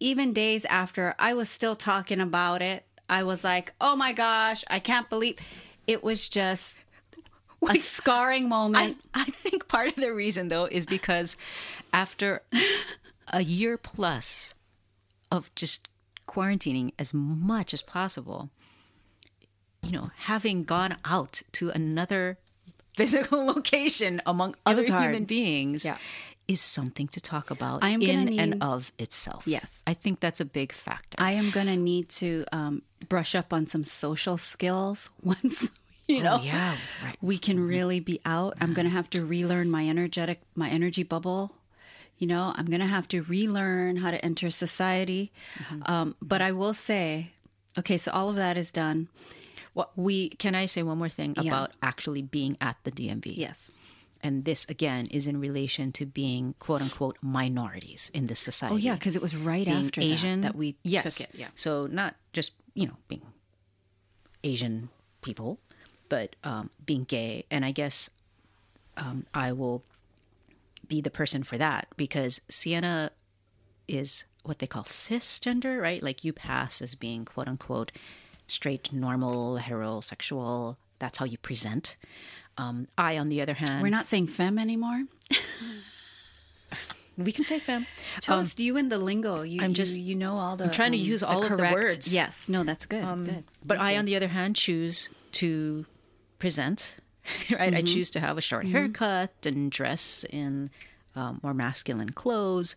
even 0.00 0.32
days 0.32 0.64
after, 0.64 1.14
I 1.18 1.34
was 1.34 1.48
still 1.48 1.76
talking 1.76 2.20
about 2.20 2.60
it. 2.62 2.84
I 3.08 3.22
was 3.22 3.44
like, 3.44 3.72
oh 3.80 3.96
my 3.96 4.12
gosh, 4.12 4.64
I 4.68 4.78
can't 4.78 5.08
believe 5.10 5.36
it 5.86 6.02
was 6.02 6.28
just 6.28 6.76
a 7.68 7.76
scarring 7.76 8.48
moment. 8.48 8.96
I 9.14 9.24
think 9.24 9.68
part 9.68 9.88
of 9.88 9.96
the 9.96 10.12
reason 10.12 10.48
though 10.48 10.64
is 10.66 10.86
because 10.86 11.36
after 11.92 12.42
a 13.32 13.42
year 13.42 13.76
plus 13.76 14.54
of 15.30 15.54
just 15.54 15.88
quarantining 16.26 16.92
as 16.98 17.12
much 17.12 17.74
as 17.74 17.82
possible, 17.82 18.50
you 19.82 19.92
know, 19.92 20.10
having 20.16 20.64
gone 20.64 20.96
out 21.04 21.42
to 21.52 21.70
another 21.70 22.38
physical 22.96 23.44
location 23.54 24.22
among 24.26 24.54
other 24.64 24.82
human 24.84 25.24
beings 25.24 25.84
Yeah. 25.84 25.98
Is 26.46 26.60
something 26.60 27.08
to 27.08 27.20
talk 27.20 27.50
about 27.50 27.82
I 27.82 27.90
am 27.90 28.02
in 28.02 28.24
need- 28.26 28.40
and 28.40 28.62
of 28.62 28.92
itself. 28.98 29.44
Yes. 29.46 29.82
I 29.86 29.94
think 29.94 30.20
that's 30.20 30.40
a 30.40 30.44
big 30.44 30.72
factor. 30.72 31.16
I 31.18 31.32
am 31.32 31.50
gonna 31.50 31.76
need 31.76 32.08
to 32.20 32.44
um, 32.52 32.82
brush 33.08 33.34
up 33.34 33.52
on 33.52 33.66
some 33.66 33.84
social 33.84 34.36
skills 34.38 35.10
once 35.22 35.70
you 36.06 36.22
know. 36.22 36.36
oh, 36.38 36.44
yeah, 36.44 36.76
right. 37.02 37.16
we 37.22 37.38
can 37.38 37.58
really 37.66 37.98
be 37.98 38.20
out. 38.26 38.54
I'm 38.60 38.74
going 38.74 38.84
to 38.84 38.90
have 38.92 39.08
to 39.10 39.24
relearn 39.24 39.70
my 39.70 39.88
energetic, 39.88 40.42
my 40.54 40.68
energy 40.68 41.02
bubble. 41.02 41.52
You 42.18 42.26
know, 42.26 42.52
I'm 42.54 42.66
going 42.66 42.80
to 42.80 42.86
have 42.86 43.08
to 43.08 43.22
relearn 43.22 43.96
how 43.96 44.10
to 44.10 44.22
enter 44.22 44.50
society. 44.50 45.32
Um, 45.86 46.14
but 46.20 46.42
I 46.42 46.52
will 46.52 46.74
say, 46.74 47.32
okay, 47.78 47.96
so 47.96 48.12
all 48.12 48.28
of 48.28 48.36
that 48.36 48.58
is 48.58 48.70
done. 48.70 49.08
What 49.72 49.92
we 49.96 50.28
can 50.28 50.54
I 50.54 50.66
say 50.66 50.82
one 50.82 50.98
more 50.98 51.08
thing 51.08 51.34
Yeah. 51.40 51.48
about 51.50 51.70
actually 51.82 52.20
being 52.20 52.58
at 52.60 52.76
the 52.84 52.90
DMV? 52.92 53.32
Yes. 53.38 53.70
And 54.24 54.46
this 54.46 54.64
again 54.70 55.06
is 55.08 55.26
in 55.26 55.38
relation 55.38 55.92
to 55.92 56.06
being 56.06 56.54
quote 56.58 56.80
unquote 56.80 57.18
minorities 57.20 58.10
in 58.14 58.26
this 58.26 58.40
society. 58.40 58.74
Oh, 58.74 58.78
yeah, 58.78 58.94
because 58.94 59.14
it 59.14 59.22
was 59.22 59.36
right 59.36 59.66
being 59.66 59.84
after 59.84 60.00
Asian 60.00 60.40
that, 60.40 60.52
that 60.52 60.58
we 60.58 60.76
yes. 60.82 61.16
took 61.16 61.28
it. 61.28 61.34
Yeah. 61.38 61.48
So 61.54 61.86
not 61.86 62.16
just 62.32 62.52
you 62.72 62.86
know 62.86 62.96
being 63.06 63.22
Asian 64.42 64.88
people, 65.20 65.58
but 66.08 66.36
um, 66.42 66.70
being 66.86 67.04
gay, 67.04 67.44
and 67.50 67.66
I 67.66 67.70
guess 67.70 68.08
um, 68.96 69.26
I 69.34 69.52
will 69.52 69.84
be 70.88 71.02
the 71.02 71.10
person 71.10 71.42
for 71.42 71.58
that 71.58 71.88
because 71.96 72.40
Siena 72.48 73.10
is 73.86 74.24
what 74.42 74.58
they 74.58 74.66
call 74.66 74.84
cisgender, 74.84 75.80
right? 75.80 76.02
Like 76.02 76.24
you 76.24 76.32
pass 76.32 76.80
as 76.80 76.94
being 76.94 77.26
quote 77.26 77.48
unquote 77.48 77.92
straight, 78.46 78.92
normal, 78.92 79.58
heterosexual. 79.58 80.76
That's 80.98 81.18
how 81.18 81.24
you 81.24 81.38
present. 81.38 81.96
Um, 82.56 82.86
I, 82.96 83.18
on 83.18 83.28
the 83.28 83.40
other 83.42 83.54
hand, 83.54 83.82
We're 83.82 83.88
not 83.90 84.08
saying 84.08 84.28
femme 84.28 84.58
anymore. 84.58 85.02
we 87.16 87.32
can 87.32 87.44
say 87.44 87.58
femme. 87.58 87.86
Toast, 88.20 88.58
you 88.60 88.76
in 88.76 88.88
the 88.88 88.98
lingo. 88.98 89.42
You, 89.42 89.62
I'm 89.62 89.74
just- 89.74 89.98
you, 89.98 90.14
know 90.14 90.36
all 90.36 90.56
the. 90.56 90.64
um, 90.64 90.68
I'm 90.70 90.74
trying 90.74 90.92
to 90.92 90.98
use 90.98 91.22
all 91.22 91.44
of 91.44 91.56
the 91.56 91.62
words. 91.72 92.08
Um, 92.08 92.12
Yes. 92.14 92.48
No, 92.48 92.64
that's 92.64 92.86
good. 92.86 93.04
good. 93.24 93.44
But 93.64 93.78
I, 93.78 93.96
on 93.98 94.04
the 94.04 94.16
other 94.16 94.28
hand, 94.28 94.56
choose 94.56 95.10
to 95.32 95.86
present. 96.38 96.96
Right, 97.50 97.72
I 97.74 97.80
choose 97.80 98.10
to 98.10 98.20
have 98.20 98.36
a 98.36 98.42
short 98.42 98.66
haircut 98.66 99.32
and 99.46 99.70
dress 99.70 100.26
in 100.28 100.68
um, 101.16 101.40
more 101.42 101.54
masculine 101.54 102.10
clothes. 102.10 102.76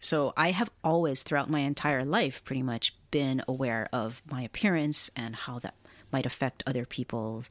So 0.00 0.32
I 0.38 0.52
have 0.52 0.70
always, 0.82 1.22
throughout 1.22 1.50
my 1.50 1.60
entire 1.60 2.02
life, 2.02 2.42
pretty 2.44 2.62
much 2.62 2.94
been 3.10 3.42
aware 3.46 3.86
of 3.92 4.22
my 4.30 4.40
appearance 4.42 5.10
and 5.14 5.36
how 5.36 5.58
that 5.58 5.74
might 6.14 6.26
affect 6.32 6.62
other 6.66 6.84
people's 6.96 7.50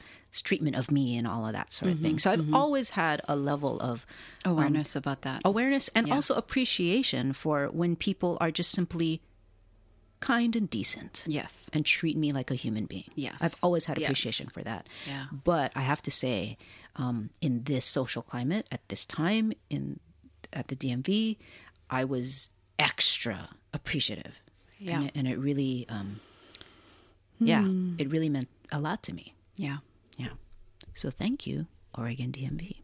treatment 0.49 0.75
of 0.81 0.85
me 0.97 1.05
and 1.19 1.25
all 1.27 1.45
of 1.45 1.53
that 1.53 1.69
sort 1.73 1.91
of 1.91 1.99
thing. 1.99 2.17
So 2.23 2.31
I've 2.31 2.53
always 2.53 2.91
had 2.91 3.17
a 3.27 3.35
level 3.35 3.75
of 3.89 4.05
Awareness 4.45 4.95
about 4.95 5.21
that. 5.27 5.41
awareness 5.45 5.89
and 5.95 6.07
Yeah. 6.07 6.15
also 6.15 6.33
appreciation 6.43 7.33
for 7.33 7.67
when 7.67 7.95
people 8.07 8.37
are 8.43 8.51
just 8.59 8.71
simply 8.71 9.21
kind 10.21 10.55
and 10.55 10.69
decent 10.69 11.23
Yes. 11.27 11.69
and 11.73 11.85
treat 11.85 12.15
me 12.15 12.31
like 12.31 12.49
a 12.49 12.55
human 12.55 12.85
being. 12.85 13.11
Yes. 13.15 13.35
I've 13.41 13.55
always 13.61 13.85
had 13.85 13.97
Yes. 13.99 14.07
appreciation 14.07 14.47
for 14.47 14.63
that. 14.63 14.87
Yeah. 15.05 15.25
But 15.31 15.71
I 15.75 15.81
have 15.81 16.01
to 16.03 16.11
say, 16.11 16.57
um, 16.95 17.29
in 17.41 17.63
this 17.65 17.83
social 17.85 18.21
climate 18.21 18.65
at 18.71 18.87
this 18.87 19.05
time 19.05 19.51
in 19.69 19.99
at 20.53 20.67
the 20.69 20.75
DMV, 20.75 21.37
I 21.89 22.05
was 22.05 22.49
extra 22.79 23.49
appreciative. 23.73 24.35
Yeah. 24.79 24.95
And 24.95 25.05
it, 25.07 25.11
and 25.17 25.27
it 25.27 25.37
really, 25.37 25.85
um, 25.89 26.19
yeah, 27.47 27.61
Hmm. 27.63 27.95
it 27.97 28.09
really 28.11 28.29
meant 28.29 28.49
a 28.71 28.79
lot 28.79 29.03
to 29.03 29.13
me. 29.13 29.33
Yeah. 29.55 29.77
Yeah. 30.17 30.33
So 30.93 31.09
thank 31.09 31.45
you, 31.47 31.67
Oregon 31.97 32.31
DMV. 32.31 32.77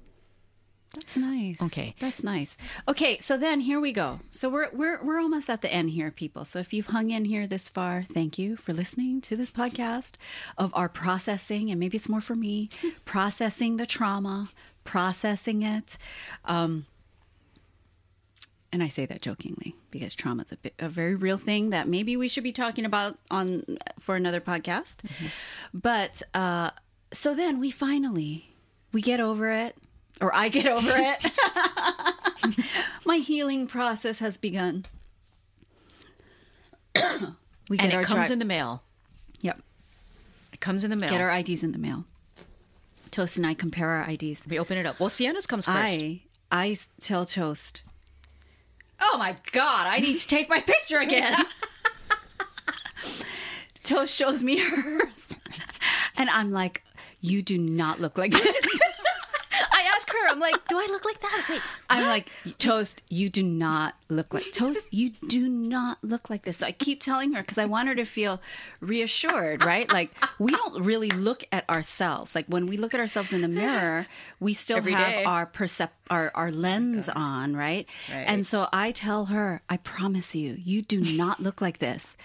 That's 0.93 1.17
nice. 1.17 1.61
Okay. 1.61 1.93
That's 1.99 2.23
nice. 2.23 2.57
Okay, 2.87 3.19
so 3.19 3.37
then 3.37 3.59
here 3.59 3.79
we 3.79 3.91
go. 3.93 4.21
So 4.31 4.49
we're 4.49 4.69
we're 4.73 5.03
we're 5.03 5.19
almost 5.19 5.47
at 5.47 5.61
the 5.61 5.71
end 5.71 5.91
here, 5.91 6.09
people. 6.09 6.45
So 6.45 6.57
if 6.57 6.73
you've 6.73 6.87
hung 6.87 7.11
in 7.11 7.25
here 7.25 7.45
this 7.45 7.69
far, 7.69 8.01
thank 8.01 8.39
you 8.39 8.55
for 8.57 8.73
listening 8.73 9.21
to 9.21 9.35
this 9.35 9.51
podcast 9.51 10.13
of 10.57 10.71
our 10.75 10.89
processing, 10.89 11.69
and 11.69 11.79
maybe 11.79 11.95
it's 11.97 12.09
more 12.09 12.21
for 12.21 12.35
me, 12.35 12.69
processing 13.05 13.77
the 13.77 13.85
trauma, 13.85 14.49
processing 14.83 15.61
it. 15.61 15.97
Um 16.45 16.87
and 18.71 18.83
I 18.83 18.87
say 18.87 19.05
that 19.07 19.21
jokingly 19.21 19.75
because 19.91 20.13
trauma 20.15 20.43
is 20.43 20.51
a, 20.51 20.57
bit, 20.57 20.73
a 20.79 20.89
very 20.89 21.15
real 21.15 21.37
thing 21.37 21.71
that 21.71 21.87
maybe 21.87 22.15
we 22.17 22.27
should 22.27 22.43
be 22.43 22.51
talking 22.51 22.85
about 22.85 23.17
on 23.31 23.63
for 23.99 24.15
another 24.15 24.39
podcast. 24.41 24.97
But 25.73 26.21
uh, 26.33 26.71
so 27.11 27.33
then 27.33 27.59
we 27.59 27.71
finally 27.71 28.49
we 28.91 29.01
get 29.01 29.19
over 29.19 29.49
it, 29.51 29.75
or 30.21 30.33
I 30.33 30.49
get 30.49 30.65
over 30.67 30.91
it. 30.91 32.55
My 33.05 33.17
healing 33.17 33.67
process 33.67 34.19
has 34.19 34.37
begun. 34.37 34.85
we 36.95 37.77
And 37.77 37.79
get 37.79 37.93
it 37.93 37.95
our 37.95 38.03
comes 38.03 38.27
dri- 38.27 38.33
in 38.33 38.39
the 38.39 38.45
mail. 38.45 38.83
yep. 39.41 39.59
It 40.53 40.59
comes 40.59 40.83
in 40.83 40.89
the 40.89 40.95
mail. 40.95 41.09
Get 41.09 41.21
our 41.21 41.31
IDs 41.37 41.63
in 41.63 41.71
the 41.71 41.77
mail. 41.79 42.05
Toast 43.11 43.37
and 43.37 43.45
I 43.47 43.53
compare 43.53 43.89
our 43.89 44.09
IDs. 44.09 44.45
we 44.47 44.59
open 44.59 44.77
it 44.77 44.85
up. 44.85 44.99
Well, 44.99 45.09
Siena's 45.09 45.47
comes 45.47 45.65
first. 45.65 45.77
I 45.77 46.21
I 46.51 46.77
tell 47.01 47.25
Toast. 47.25 47.81
Oh 49.01 49.17
my 49.17 49.35
god! 49.51 49.87
I 49.87 49.99
need 49.99 50.17
to 50.17 50.27
take 50.27 50.49
my 50.49 50.59
picture 50.59 50.99
again. 50.99 51.35
Toast 53.83 54.13
shows 54.13 54.43
me 54.43 54.59
hers, 54.59 55.27
and 56.17 56.29
I'm 56.29 56.51
like, 56.51 56.83
"You 57.21 57.41
do 57.41 57.57
not 57.57 57.99
look 57.99 58.17
like 58.17 58.31
this." 58.31 58.68
Ask 60.09 60.17
her, 60.17 60.29
I'm 60.29 60.39
like, 60.39 60.67
do 60.67 60.77
I 60.79 60.87
look 60.89 61.05
like 61.05 61.19
that? 61.21 61.45
Wait, 61.49 61.61
I'm 61.89 62.05
like, 62.05 62.31
Toast, 62.57 63.03
you 63.09 63.29
do 63.29 63.43
not 63.43 63.95
look 64.09 64.33
like 64.33 64.51
Toast. 64.53 64.87
You 64.91 65.11
do 65.27 65.47
not 65.47 66.03
look 66.03 66.29
like 66.29 66.43
this. 66.43 66.57
So 66.57 66.67
I 66.67 66.71
keep 66.71 67.01
telling 67.01 67.33
her 67.33 67.41
because 67.41 67.57
I 67.57 67.65
want 67.65 67.87
her 67.87 67.95
to 67.95 68.05
feel 68.05 68.41
reassured, 68.79 69.63
right? 69.63 69.91
Like 69.91 70.11
we 70.39 70.51
don't 70.51 70.83
really 70.83 71.09
look 71.09 71.43
at 71.51 71.69
ourselves. 71.69 72.35
Like 72.35 72.45
when 72.47 72.65
we 72.65 72.77
look 72.77 72.93
at 72.93 72.99
ourselves 72.99 73.33
in 73.33 73.41
the 73.41 73.47
mirror, 73.47 74.07
we 74.39 74.53
still 74.53 74.77
Every 74.77 74.93
have 74.93 75.13
day. 75.13 75.23
our 75.23 75.45
percep 75.45 75.89
our 76.09 76.31
our 76.33 76.51
lens 76.51 77.07
on, 77.09 77.55
right? 77.55 77.87
Right. 78.11 78.25
And 78.27 78.45
so 78.45 78.67
I 78.73 78.91
tell 78.91 79.25
her, 79.25 79.61
I 79.69 79.77
promise 79.77 80.33
you, 80.35 80.57
you 80.63 80.81
do 80.81 80.99
not 80.99 81.39
look 81.39 81.61
like 81.61 81.79
this. 81.79 82.17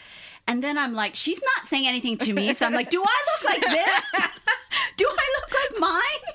And 0.46 0.62
then 0.62 0.76
I'm 0.76 0.92
like, 0.92 1.16
she's 1.16 1.42
not 1.56 1.66
saying 1.66 1.86
anything 1.86 2.18
to 2.18 2.32
me. 2.32 2.52
So 2.54 2.66
I'm 2.66 2.74
like, 2.74 2.90
do 2.90 3.02
I 3.02 3.24
look 3.32 3.50
like 3.50 3.62
this? 3.62 4.22
do 4.96 5.06
I 5.08 5.40
look 5.40 5.54
like 5.54 5.80
mine? 5.80 6.34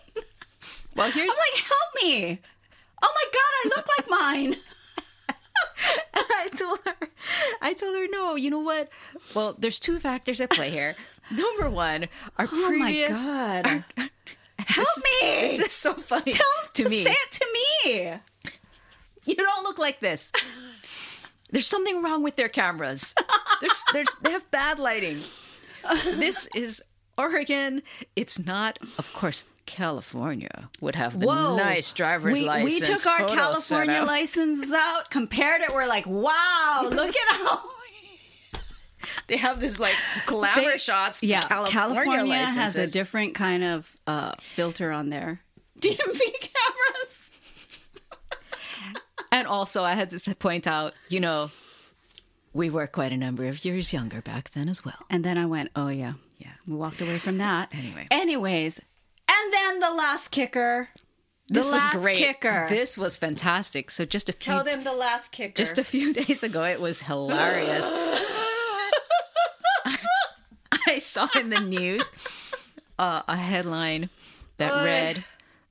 Well, 0.99 1.11
here's 1.11 1.31
I'm 1.33 1.37
like, 1.53 1.63
help 1.63 2.03
me. 2.03 2.39
Oh 3.01 3.13
my 3.15 3.25
God, 3.33 3.53
I 3.63 3.69
look 3.75 3.87
like 3.97 4.09
mine. 4.09 4.55
I 6.15 6.49
told 6.55 6.79
her, 6.85 7.07
I 7.61 7.73
told 7.73 7.95
her, 7.97 8.07
no, 8.09 8.35
you 8.35 8.49
know 8.49 8.59
what? 8.59 8.89
Well, 9.35 9.55
there's 9.57 9.79
two 9.79 9.99
factors 9.99 10.39
at 10.41 10.49
play 10.51 10.69
here. 10.69 10.95
Number 11.31 11.69
one, 11.69 12.07
our 12.37 12.45
Oh 12.51 12.65
previous. 12.67 13.11
my 13.25 13.61
God. 13.63 13.67
our- 13.97 14.09
Help 14.65 14.87
me. 14.97 15.21
This 15.57 15.59
is 15.59 15.71
so 15.71 15.93
funny 15.93 16.31
Tell 16.33 16.45
to 16.73 16.89
me. 16.89 17.03
Say 17.03 17.11
it 17.11 17.31
to 17.31 17.47
me. 17.53 18.13
You 19.25 19.35
don't 19.35 19.63
look 19.63 19.77
like 19.79 19.99
this. 19.99 20.31
There's 21.51 21.65
something 21.65 22.03
wrong 22.03 22.23
with 22.23 22.35
their 22.35 22.49
cameras. 22.49 23.15
There's, 23.61 23.83
there's, 23.93 24.15
they 24.21 24.31
have 24.31 24.49
bad 24.51 24.77
lighting. 24.77 25.19
This 26.03 26.47
is 26.53 26.83
Oregon. 27.17 27.81
It's 28.15 28.37
not, 28.37 28.77
of 28.97 29.11
course, 29.13 29.43
California 29.69 30.69
would 30.81 30.95
have 30.95 31.19
the 31.19 31.27
Whoa. 31.27 31.55
nice 31.55 31.93
driver's 31.93 32.33
we, 32.33 32.45
license. 32.45 32.73
We 32.89 32.95
took 32.95 33.05
our 33.05 33.27
California 33.27 34.01
licenses 34.03 34.71
out, 34.71 35.11
compared 35.11 35.61
it. 35.61 35.71
We're 35.73 35.87
like, 35.87 36.07
wow, 36.07 36.87
look 36.91 37.15
at 37.15 37.35
how. 37.37 37.61
They 39.27 39.37
have 39.37 39.59
this 39.61 39.79
like 39.79 39.93
glamour 40.25 40.71
They- 40.71 40.77
shots. 40.77 41.21
Yeah, 41.21 41.47
California, 41.47 42.35
has 42.35 42.75
a 42.75 42.87
different 42.87 43.35
kind 43.35 43.63
of 43.63 43.95
uh, 44.07 44.33
filter 44.55 44.91
on 44.91 45.09
their 45.11 45.39
DMV 45.79 46.19
cameras. 46.41 47.31
And 49.31 49.45
also, 49.45 49.83
I 49.83 49.93
had 49.93 50.09
to 50.09 50.35
point 50.35 50.65
out, 50.65 50.93
you 51.07 51.19
know, 51.19 51.51
we 52.51 52.71
were 52.71 52.87
quite 52.87 53.11
a 53.11 53.17
number 53.17 53.45
of 53.45 53.63
years 53.63 53.93
younger 53.93 54.23
back 54.23 54.49
then 54.53 54.67
as 54.67 54.83
well. 54.83 54.97
And 55.11 55.23
then 55.23 55.37
I 55.37 55.45
went, 55.45 55.69
oh 55.75 55.89
yeah, 55.89 56.13
Yeah. 56.39 56.49
we 56.67 56.73
walked 56.73 56.99
away 56.99 57.19
from 57.19 57.37
that. 57.37 57.69
Anyway. 57.71 58.07
anyways, 58.09 58.79
and 59.29 59.53
then 59.53 59.79
the 59.79 59.91
last 59.93 60.29
kicker. 60.31 60.89
The 61.47 61.53
This 61.55 61.71
was 61.71 61.81
great. 61.93 62.17
kicker. 62.17 62.67
This 62.69 62.97
was 62.97 63.17
fantastic. 63.17 63.89
So 63.91 64.05
just 64.05 64.29
a 64.29 64.33
few 64.33 64.53
Tell 64.53 64.63
them 64.63 64.83
the 64.83 64.93
last 64.93 65.31
kicker. 65.31 65.53
just 65.55 65.77
a 65.79 65.83
few 65.83 66.13
days 66.21 66.43
ago, 66.43 66.63
it 66.63 66.79
was 66.79 67.01
hilarious. 67.01 67.89
I 70.87 70.97
saw 70.99 71.27
in 71.37 71.49
the 71.49 71.59
news 71.59 72.09
uh, 72.97 73.21
a 73.27 73.35
headline 73.35 74.09
that 74.57 74.83
read 74.83 75.23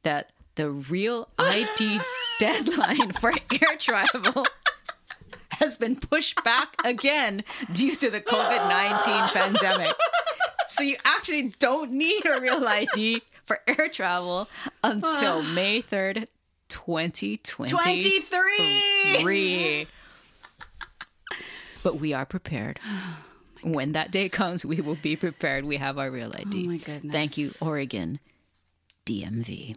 that 0.02 0.30
the 0.54 0.70
real 0.70 1.28
ID 1.38 2.00
deadline 2.40 3.12
for 3.12 3.30
air 3.52 3.76
travel 3.78 4.46
has 5.50 5.76
been 5.76 5.96
pushed 5.96 6.42
back 6.44 6.68
again 6.84 7.42
due 7.72 7.94
to 7.96 8.10
the 8.10 8.20
COVID 8.20 8.68
19 8.68 9.28
pandemic. 9.28 9.94
So 10.68 10.82
you 10.82 10.96
actually 11.04 11.54
don't 11.58 11.92
need 11.92 12.24
a 12.26 12.40
real 12.40 12.66
ID 12.66 13.22
for 13.48 13.58
air 13.66 13.88
travel 13.88 14.48
until 14.84 15.38
ah. 15.38 15.52
May 15.54 15.82
3rd, 15.82 16.28
2020. 16.68 17.72
23. 17.72 19.86
But 21.82 21.96
we 21.96 22.12
are 22.12 22.26
prepared. 22.26 22.78
Oh 23.60 23.62
when 23.62 23.90
that 23.92 24.12
day 24.12 24.28
comes, 24.28 24.64
we 24.64 24.80
will 24.80 24.94
be 24.94 25.16
prepared. 25.16 25.64
We 25.64 25.78
have 25.78 25.98
our 25.98 26.12
real 26.12 26.32
ID. 26.32 26.64
Oh 26.64 26.70
my 26.70 26.76
goodness. 26.76 27.12
Thank 27.12 27.36
you, 27.36 27.52
Oregon 27.60 28.20
DMV. 29.04 29.74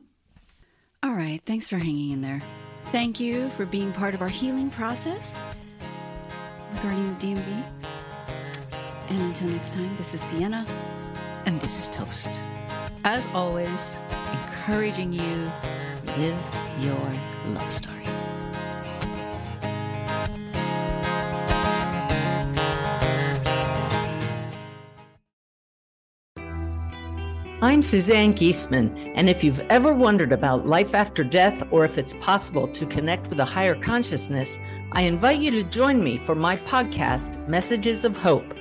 All 1.01 1.13
right, 1.13 1.41
thanks 1.45 1.67
for 1.67 1.77
hanging 1.77 2.11
in 2.11 2.21
there. 2.21 2.43
Thank 2.91 3.19
you 3.19 3.49
for 3.49 3.65
being 3.65 3.91
part 3.93 4.13
of 4.13 4.21
our 4.21 4.29
healing 4.29 4.69
process 4.69 5.41
regarding 6.75 7.15
the 7.15 7.25
DMV. 7.25 7.63
And 9.09 9.21
until 9.23 9.49
next 9.49 9.73
time, 9.73 9.97
this 9.97 10.13
is 10.13 10.21
Siena. 10.21 10.63
And 11.45 11.59
this 11.59 11.77
is 11.77 11.89
Toast. 11.89 12.39
As 13.03 13.25
always, 13.33 13.99
encouraging 14.31 15.11
you 15.11 15.51
live 16.17 16.39
your 16.79 16.93
love 17.47 17.71
story. 17.71 17.97
I'm 27.63 27.81
Suzanne 27.81 28.35
Giesemann, 28.35 29.13
and 29.15 29.27
if 29.27 29.43
you've 29.43 29.61
ever 29.61 29.95
wondered 29.95 30.31
about 30.31 30.67
life 30.67 30.93
after 30.93 31.23
death 31.23 31.63
or 31.71 31.85
if 31.85 31.97
it's 31.97 32.13
possible 32.21 32.67
to 32.67 32.85
connect 32.85 33.27
with 33.29 33.39
a 33.39 33.45
higher 33.45 33.73
consciousness, 33.73 34.59
I 34.91 35.03
invite 35.03 35.39
you 35.39 35.49
to 35.51 35.63
join 35.63 36.03
me 36.03 36.17
for 36.17 36.35
my 36.35 36.55
podcast, 36.55 37.47
Messages 37.47 38.05
of 38.05 38.15
Hope. 38.15 38.60